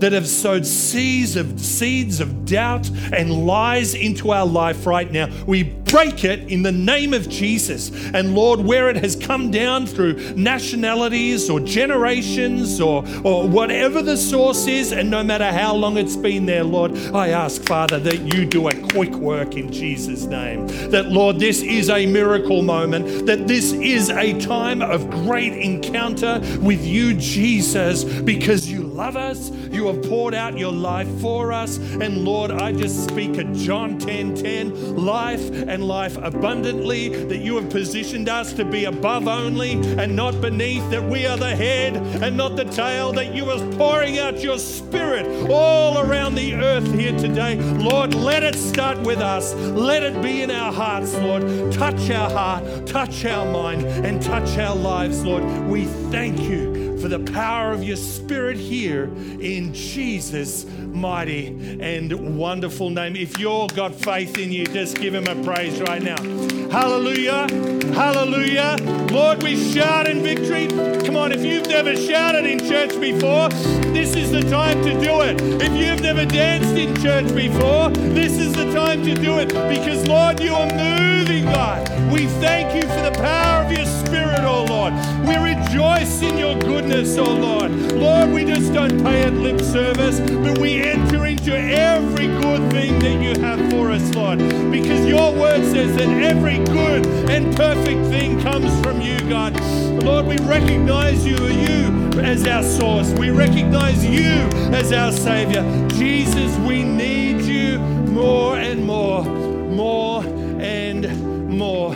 that 0.00 0.12
have 0.12 0.26
sowed 0.26 0.66
seeds 0.66 1.36
of 1.36 1.60
seeds 1.60 2.20
of 2.20 2.44
doubt 2.44 2.90
and 3.12 3.46
lies 3.46 3.94
into 3.94 4.30
our 4.30 4.46
life 4.46 4.86
right 4.86 5.10
now. 5.10 5.28
We 5.46 5.62
break 5.90 6.24
it 6.24 6.48
in 6.50 6.62
the 6.62 6.72
name 6.72 7.12
of 7.12 7.28
Jesus. 7.28 7.90
And 8.14 8.34
Lord, 8.34 8.60
where 8.60 8.88
it 8.88 8.96
has 8.96 9.16
come 9.16 9.50
down 9.50 9.86
through 9.86 10.34
nationalities 10.34 11.50
or 11.50 11.58
generations 11.60 12.80
or, 12.80 13.04
or 13.24 13.48
whatever 13.48 14.00
the 14.02 14.16
source 14.16 14.66
is, 14.66 14.92
and 14.92 15.10
no 15.10 15.22
matter 15.22 15.50
how 15.50 15.74
long 15.74 15.96
it's 15.96 16.16
been 16.16 16.46
there, 16.46 16.64
Lord, 16.64 16.96
I 17.12 17.28
ask, 17.30 17.62
Father, 17.62 17.98
that 18.00 18.34
you 18.34 18.46
do 18.46 18.68
a 18.68 18.88
quick 18.90 19.14
work 19.14 19.56
in 19.56 19.72
Jesus' 19.72 20.24
name. 20.24 20.68
That, 20.90 21.06
Lord, 21.06 21.38
this 21.40 21.62
is 21.62 21.90
a 21.90 22.06
miracle 22.06 22.62
moment, 22.62 23.26
that 23.26 23.48
this 23.48 23.72
is 23.72 24.10
a 24.10 24.38
time 24.40 24.82
of 24.82 25.10
great 25.10 25.54
encounter 25.54 26.40
with 26.60 26.84
you, 26.84 27.14
Jesus, 27.14 28.04
because 28.04 28.70
you 28.70 28.79
love 28.90 29.16
us, 29.16 29.50
you 29.50 29.86
have 29.86 30.02
poured 30.02 30.34
out 30.34 30.58
your 30.58 30.72
life 30.72 31.08
for 31.20 31.52
us. 31.52 31.78
And 31.78 32.24
Lord, 32.24 32.50
I 32.50 32.72
just 32.72 33.08
speak 33.08 33.38
at 33.38 33.52
John 33.54 33.98
10 33.98 34.34
10 34.34 34.96
life 34.96 35.50
and 35.50 35.84
life 35.84 36.16
abundantly, 36.18 37.08
that 37.26 37.38
you 37.38 37.56
have 37.56 37.70
positioned 37.70 38.28
us 38.28 38.52
to 38.54 38.64
be 38.64 38.84
above 38.84 39.28
only 39.28 39.72
and 39.72 40.14
not 40.14 40.40
beneath, 40.40 40.88
that 40.90 41.02
we 41.02 41.26
are 41.26 41.36
the 41.36 41.54
head 41.54 41.96
and 41.96 42.36
not 42.36 42.56
the 42.56 42.64
tail, 42.64 43.12
that 43.12 43.34
you 43.34 43.50
are 43.50 43.72
pouring 43.72 44.18
out 44.18 44.42
your 44.42 44.58
spirit 44.58 45.50
all 45.50 45.98
around 45.98 46.34
the 46.34 46.54
earth 46.54 46.92
here 46.92 47.16
today. 47.16 47.56
Lord, 47.78 48.14
let 48.14 48.42
it 48.42 48.56
start 48.56 48.98
with 49.00 49.18
us. 49.18 49.54
Let 49.54 50.02
it 50.02 50.20
be 50.22 50.42
in 50.42 50.50
our 50.50 50.72
hearts, 50.72 51.14
Lord. 51.14 51.72
Touch 51.72 52.10
our 52.10 52.30
heart, 52.30 52.86
touch 52.86 53.24
our 53.24 53.50
mind, 53.50 53.82
and 53.86 54.22
touch 54.22 54.58
our 54.58 54.76
lives, 54.76 55.24
Lord. 55.24 55.44
We 55.68 55.84
thank 55.84 56.40
you 56.40 56.89
for 57.00 57.08
the 57.08 57.18
power 57.32 57.72
of 57.72 57.82
your 57.82 57.96
spirit 57.96 58.56
here 58.58 59.04
in 59.40 59.72
Jesus' 59.72 60.66
mighty 60.66 61.78
and 61.80 62.36
wonderful 62.36 62.90
name. 62.90 63.16
If 63.16 63.38
you've 63.38 63.74
got 63.74 63.94
faith 63.94 64.36
in 64.38 64.52
you, 64.52 64.66
just 64.66 64.98
give 64.98 65.14
him 65.14 65.26
a 65.26 65.42
praise 65.42 65.80
right 65.80 66.02
now. 66.02 66.22
Hallelujah. 66.70 67.48
Hallelujah. 67.94 68.76
Lord, 69.10 69.42
we 69.42 69.56
shout 69.72 70.08
in 70.08 70.22
victory. 70.22 70.68
Come 71.06 71.16
on, 71.16 71.32
if 71.32 71.44
you've 71.44 71.66
never 71.68 71.96
shouted 71.96 72.44
in 72.44 72.58
church 72.60 73.00
before, 73.00 73.48
this 73.92 74.14
is 74.14 74.30
the 74.30 74.42
time 74.42 74.82
to 74.82 74.92
do 75.00 75.20
it. 75.22 75.40
If 75.62 75.72
you've 75.72 76.00
never 76.00 76.24
danced 76.24 76.76
in 76.76 76.94
church 77.02 77.34
before, 77.34 77.90
this 77.90 78.38
is 78.38 78.52
the 78.52 78.72
time 78.72 79.02
to 79.04 79.14
do 79.14 79.38
it 79.38 79.48
because, 79.48 80.06
Lord, 80.06 80.40
you 80.40 80.54
are 80.54 80.70
moving, 80.70 81.44
God. 81.44 81.88
We 82.12 82.26
thank 82.26 82.74
you 82.74 82.82
for 82.82 83.02
the 83.02 83.16
power 83.18 83.64
of 83.64 83.72
your 83.72 83.86
spirit, 83.86 84.40
oh 84.40 84.64
Lord. 84.68 84.92
We 85.26 85.36
rejoice 85.36 86.22
in 86.22 86.38
your 86.38 86.58
goodness, 86.58 87.16
oh 87.18 87.24
Lord. 87.24 87.70
Lord, 87.92 88.30
we 88.30 88.44
just 88.44 88.72
don't 88.72 89.02
pay 89.02 89.22
it 89.22 89.32
lip 89.34 89.60
service, 89.60 90.20
but 90.20 90.58
we 90.58 90.82
enter 90.82 91.26
into 91.26 91.56
every 91.56 92.26
good 92.26 92.70
thing 92.70 92.98
that 93.00 93.22
you 93.22 93.40
have 93.42 93.70
for 93.70 93.90
us, 93.90 94.14
Lord. 94.14 94.38
Because 94.70 95.06
your 95.06 95.32
word 95.32 95.64
says 95.64 95.96
that 95.96 96.08
every 96.08 96.58
good 96.64 97.06
and 97.30 97.54
perfect 97.56 98.06
thing 98.06 98.40
comes 98.40 98.72
from 98.84 99.00
you, 99.00 99.18
God. 99.28 99.58
Lord, 100.02 100.26
we 100.26 100.36
recognize 100.38 101.26
you, 101.26 101.36
are 101.36 101.50
you 101.50 101.99
as 102.18 102.46
our 102.46 102.62
source. 102.62 103.10
We 103.12 103.30
recognize 103.30 104.04
you 104.04 104.48
as 104.72 104.92
our 104.92 105.12
Savior. 105.12 105.62
Jesus, 105.90 106.56
we 106.58 106.82
need 106.82 107.42
you 107.42 107.78
more 107.78 108.56
and 108.56 108.84
more, 108.84 109.24
more 109.24 110.22
and 110.24 111.48
more. 111.48 111.94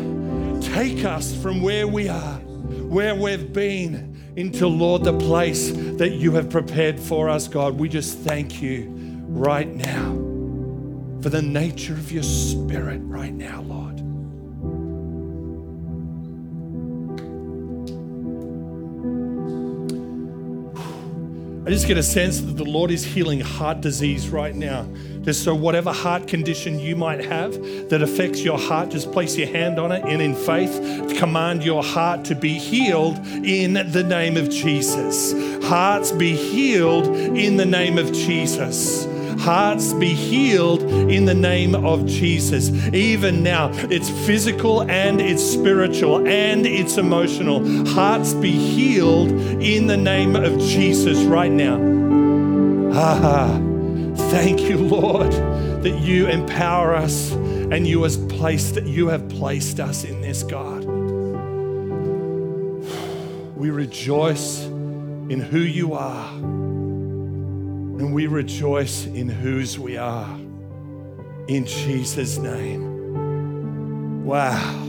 Take 0.61 1.05
us 1.05 1.35
from 1.41 1.63
where 1.63 1.87
we 1.87 2.09
are, 2.09 2.39
where 2.89 3.15
we've 3.15 3.53
been, 3.53 4.13
into, 4.37 4.67
Lord, 4.67 5.05
the 5.05 5.17
place 5.19 5.71
that 5.73 6.13
you 6.13 6.33
have 6.33 6.51
prepared 6.51 6.99
for 6.99 7.29
us, 7.29 7.47
God. 7.47 7.79
We 7.79 7.89
just 7.89 8.19
thank 8.19 8.61
you 8.61 8.89
right 9.29 9.69
now 9.69 10.13
for 11.23 11.31
the 11.31 11.43
nature 11.43 11.95
of 11.95 12.11
your 12.13 12.23
spirit 12.23 13.01
right 13.05 13.33
now, 13.33 13.63
Lord. 13.63 14.14
I 21.67 21.71
just 21.71 21.87
get 21.87 21.97
a 21.97 22.03
sense 22.03 22.43
that 22.43 22.59
the 22.59 22.65
Lord 22.65 22.91
is 22.91 23.05
healing 23.05 23.41
heart 23.41 23.81
disease 23.81 24.29
right 24.29 24.55
now. 24.55 24.87
Just 25.23 25.45
so, 25.45 25.55
whatever 25.55 25.93
heart 25.93 26.29
condition 26.29 26.79
you 26.79 26.95
might 26.95 27.25
have 27.25 27.55
that 27.89 28.03
affects 28.03 28.43
your 28.43 28.59
heart, 28.59 28.91
just 28.91 29.11
place 29.13 29.39
your 29.39 29.49
hand 29.49 29.79
on 29.79 29.91
it 29.91 30.05
and 30.05 30.21
in 30.21 30.35
faith 30.35 31.19
command 31.19 31.65
your 31.65 31.83
heart 31.83 32.23
to 32.27 32.35
be 32.35 32.53
healed 32.59 33.17
in 33.47 33.73
the 33.93 34.03
name 34.03 34.37
of 34.37 34.51
Jesus. 34.51 35.33
Hearts 35.65 36.13
be 36.13 36.37
healed 36.37 37.07
in 37.07 37.57
the 37.57 37.65
name 37.65 37.97
of 37.97 38.13
Jesus. 38.13 39.07
Hearts 39.39 39.93
be 39.93 40.15
healed 40.15 40.83
in 40.83 41.25
the 41.25 41.35
name 41.35 41.75
of 41.75 42.07
Jesus. 42.07 42.71
Even 42.95 43.43
now, 43.43 43.71
it's 43.91 44.09
physical 44.27 44.83
and 44.83 45.21
it's 45.21 45.43
spiritual 45.43 46.27
and 46.27 46.67
it's 46.67 46.97
emotional. 46.97 47.65
Hearts 47.89 48.35
be 48.35 48.53
healed 48.53 49.31
in 49.63 49.87
the 49.87 49.97
name 49.97 50.37
of 50.37 50.59
Jesus 50.61 51.19
right 51.25 51.53
now. 51.53 51.79
Ah, 52.95 53.61
thank 54.31 54.61
you, 54.61 54.79
Lord, 54.79 55.33
that 55.83 55.99
you 56.01 56.29
empower 56.29 56.95
us 56.95 57.33
and 57.33 57.87
you 57.87 58.03
has 58.05 58.17
placed 58.17 58.81
you 58.83 59.09
have 59.09 59.29
placed 59.29 59.81
us 59.81 60.05
in 60.05 60.21
this, 60.21 60.43
God. 60.43 60.85
We 63.57 63.71
rejoice 63.71 64.65
in 64.65 65.41
who 65.41 65.59
you 65.59 65.95
are. 65.95 66.64
And 68.05 68.13
we 68.13 68.27
rejoice 68.27 69.07
in 69.07 69.31
whose 69.31 69.79
we 69.79 69.97
are. 69.97 70.29
In 71.49 71.65
Jesus' 71.65 72.37
name. 72.37 74.27
Wow. 74.27 74.85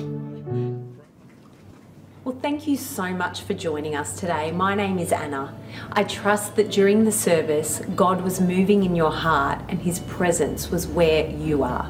Well, 2.26 2.38
thank 2.41 2.68
you 2.68 2.76
so 2.76 3.13
much 3.13 3.43
for 3.43 3.53
joining 3.53 3.95
us 3.95 4.20
today. 4.20 4.51
My 4.51 4.76
name 4.76 4.99
is 4.99 5.13
Anna. 5.13 5.57
I 5.93 6.03
trust 6.03 6.57
that 6.57 6.70
during 6.70 7.05
the 7.05 7.11
service, 7.13 7.82
God 7.95 8.20
was 8.20 8.41
moving 8.41 8.84
in 8.84 8.97
your 8.97 9.13
heart 9.13 9.61
and 9.70 9.82
His 9.82 9.99
presence 9.99 10.70
was 10.70 10.86
where 10.86 11.30
you 11.30 11.63
are. 11.63 11.89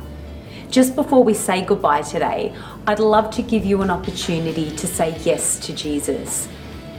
Just 0.70 0.94
before 0.94 1.24
we 1.24 1.34
say 1.34 1.66
goodbye 1.66 2.04
today, 2.04 2.56
I'd 2.86 3.00
love 3.00 3.32
to 3.32 3.42
give 3.42 3.66
you 3.66 3.82
an 3.82 3.90
opportunity 3.90 4.76
to 4.76 4.86
say 4.86 5.18
yes 5.24 5.58
to 5.62 5.74
Jesus. 5.74 6.48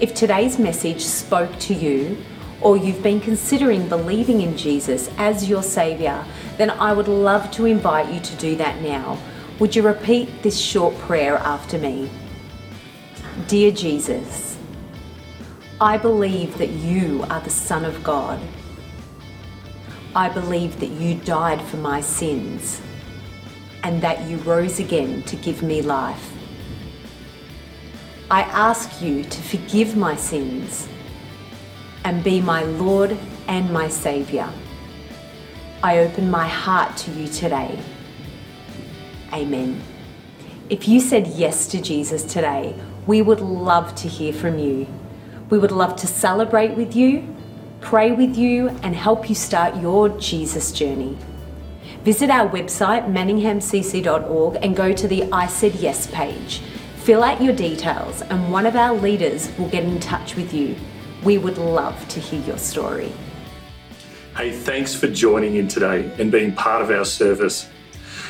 If 0.01 0.15
today's 0.15 0.59
message 0.59 1.05
spoke 1.05 1.57
to 1.61 1.75
you, 1.75 2.19
or 2.61 2.77
you've 2.77 3.03
been 3.03 3.21
considering 3.21 3.89
believing 3.89 4.41
in 4.41 4.57
Jesus 4.57 5.11
as 5.19 5.49
your 5.49 5.63
Saviour, 5.63 6.25
then 6.57 6.71
I 6.71 6.93
would 6.93 7.09
love 7.09 7.51
to 7.53 7.67
invite 7.67 8.13
you 8.13 8.21
to 8.21 8.37
do 8.37 8.57
that 8.57 8.81
now. 8.81 9.19
Would 9.59 9.77
you 9.77 9.83
repeat 9.83 10.43
this 10.43 10.59
short 10.59 10.97
prayer 10.99 11.37
after 11.37 11.79
me? 11.79 12.11
Dear 13.49 13.71
Jesus, 13.71 14.57
I 15.81 15.99
believe 15.99 16.57
that 16.59 16.71
you 16.71 17.25
are 17.29 17.41
the 17.41 17.51
Son 17.51 17.85
of 17.85 18.03
God. 18.03 18.41
I 20.15 20.31
believe 20.31 20.81
that 20.81 20.91
you 20.91 21.17
died 21.17 21.61
for 21.61 21.77
my 21.77 22.01
sins 22.01 22.81
and 23.83 24.01
that 24.01 24.27
you 24.29 24.39
rose 24.39 24.81
again 24.81 25.23
to 25.25 25.37
give 25.37 25.63
me 25.63 25.83
life. 25.83 26.33
I 28.31 28.43
ask 28.43 29.03
you 29.03 29.23
to 29.23 29.43
forgive 29.43 29.97
my 29.97 30.17
sins 30.17 30.89
and 32.07 32.23
be 32.23 32.41
my 32.41 32.63
Lord 32.63 33.19
and 33.49 33.73
my 33.73 33.89
Saviour. 33.89 34.49
I 35.83 35.99
open 35.99 36.31
my 36.31 36.47
heart 36.47 36.97
to 36.99 37.11
you 37.11 37.27
today. 37.27 37.77
Amen. 39.33 39.83
If 40.71 40.87
you 40.87 41.01
said 41.01 41.27
yes 41.27 41.67
to 41.67 41.83
Jesus 41.83 42.23
today, 42.23 42.81
we 43.09 43.23
would 43.23 43.41
love 43.41 43.93
to 43.97 44.09
hear 44.09 44.33
from 44.33 44.57
you. 44.57 44.87
We 45.51 45.59
would 45.59 45.73
love 45.73 45.97
to 45.97 46.07
celebrate 46.07 46.77
with 46.77 46.95
you, 46.95 47.35
pray 47.81 48.13
with 48.13 48.37
you, 48.37 48.69
and 48.85 48.95
help 48.95 49.29
you 49.29 49.35
start 49.35 49.75
your 49.75 50.09
Jesus 50.11 50.71
journey. 50.71 51.19
Visit 52.05 52.31
our 52.31 52.49
website, 52.49 53.11
manninghamcc.org, 53.13 54.59
and 54.63 54.77
go 54.77 54.93
to 54.93 55.09
the 55.09 55.25
I 55.33 55.49
Said 55.49 55.75
Yes 55.75 56.07
page. 56.07 56.63
Fill 56.99 57.25
out 57.25 57.43
your 57.43 57.55
details, 57.55 58.23
and 58.23 58.53
one 58.53 58.65
of 58.65 58.77
our 58.77 58.95
leaders 58.95 59.51
will 59.59 59.69
get 59.69 59.83
in 59.83 59.99
touch 59.99 60.37
with 60.37 60.55
you. 60.55 60.77
We 61.27 61.39
would 61.39 61.59
love 61.59 62.07
to 62.11 62.21
hear 62.21 62.41
your 62.43 62.57
story. 62.57 63.13
Hey, 64.37 64.53
thanks 64.53 64.95
for 64.95 65.09
joining 65.09 65.57
in 65.57 65.67
today 65.67 66.09
and 66.21 66.31
being 66.31 66.55
part 66.55 66.83
of 66.83 66.91
our 66.93 67.05
service. 67.05 67.69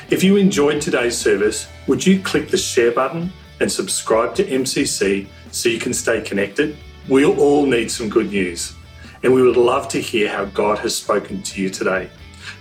If 0.08 0.24
you 0.24 0.36
enjoyed 0.36 0.80
today's 0.80 1.14
service, 1.14 1.68
would 1.88 2.06
you 2.06 2.20
click 2.20 2.48
the 2.48 2.56
share 2.56 2.92
button 2.92 3.30
and 3.60 3.70
subscribe 3.70 4.34
to 4.36 4.44
MCC 4.44 5.26
so 5.50 5.68
you 5.68 5.78
can 5.78 5.92
stay 5.92 6.22
connected? 6.22 6.78
We 7.06 7.26
all 7.26 7.66
need 7.66 7.90
some 7.90 8.08
good 8.08 8.30
news, 8.30 8.72
and 9.22 9.30
we 9.34 9.42
would 9.42 9.58
love 9.58 9.88
to 9.88 10.00
hear 10.00 10.30
how 10.30 10.46
God 10.46 10.78
has 10.78 10.96
spoken 10.96 11.42
to 11.42 11.60
you 11.60 11.68
today. 11.68 12.08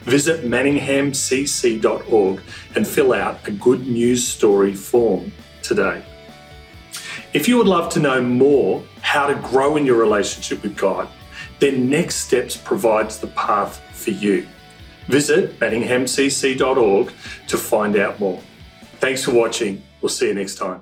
Visit 0.01 0.43
manninghamcc.org 0.43 2.41
and 2.75 2.85
fill 2.85 3.13
out 3.13 3.47
a 3.47 3.51
good 3.51 3.87
news 3.87 4.27
story 4.27 4.73
form 4.73 5.31
today. 5.61 6.03
If 7.31 7.47
you 7.47 7.55
would 7.57 7.67
love 7.67 7.89
to 7.93 8.01
know 8.01 8.21
more 8.21 8.83
how 9.05 9.27
to 9.27 9.35
grow 9.35 9.77
in 9.77 9.85
your 9.85 9.97
relationship 9.97 10.63
with 10.63 10.75
God, 10.75 11.07
then 11.59 11.89
Next 11.91 12.15
Steps 12.15 12.57
provides 12.57 13.19
the 13.19 13.27
path 13.27 13.79
for 13.91 14.09
you. 14.09 14.47
Visit 15.07 15.59
manninghamcc.org 15.59 17.13
to 17.47 17.57
find 17.57 17.97
out 17.97 18.19
more. 18.19 18.41
Thanks 18.99 19.23
for 19.23 19.31
watching. 19.31 19.83
We'll 20.01 20.09
see 20.09 20.29
you 20.29 20.33
next 20.33 20.55
time. 20.55 20.81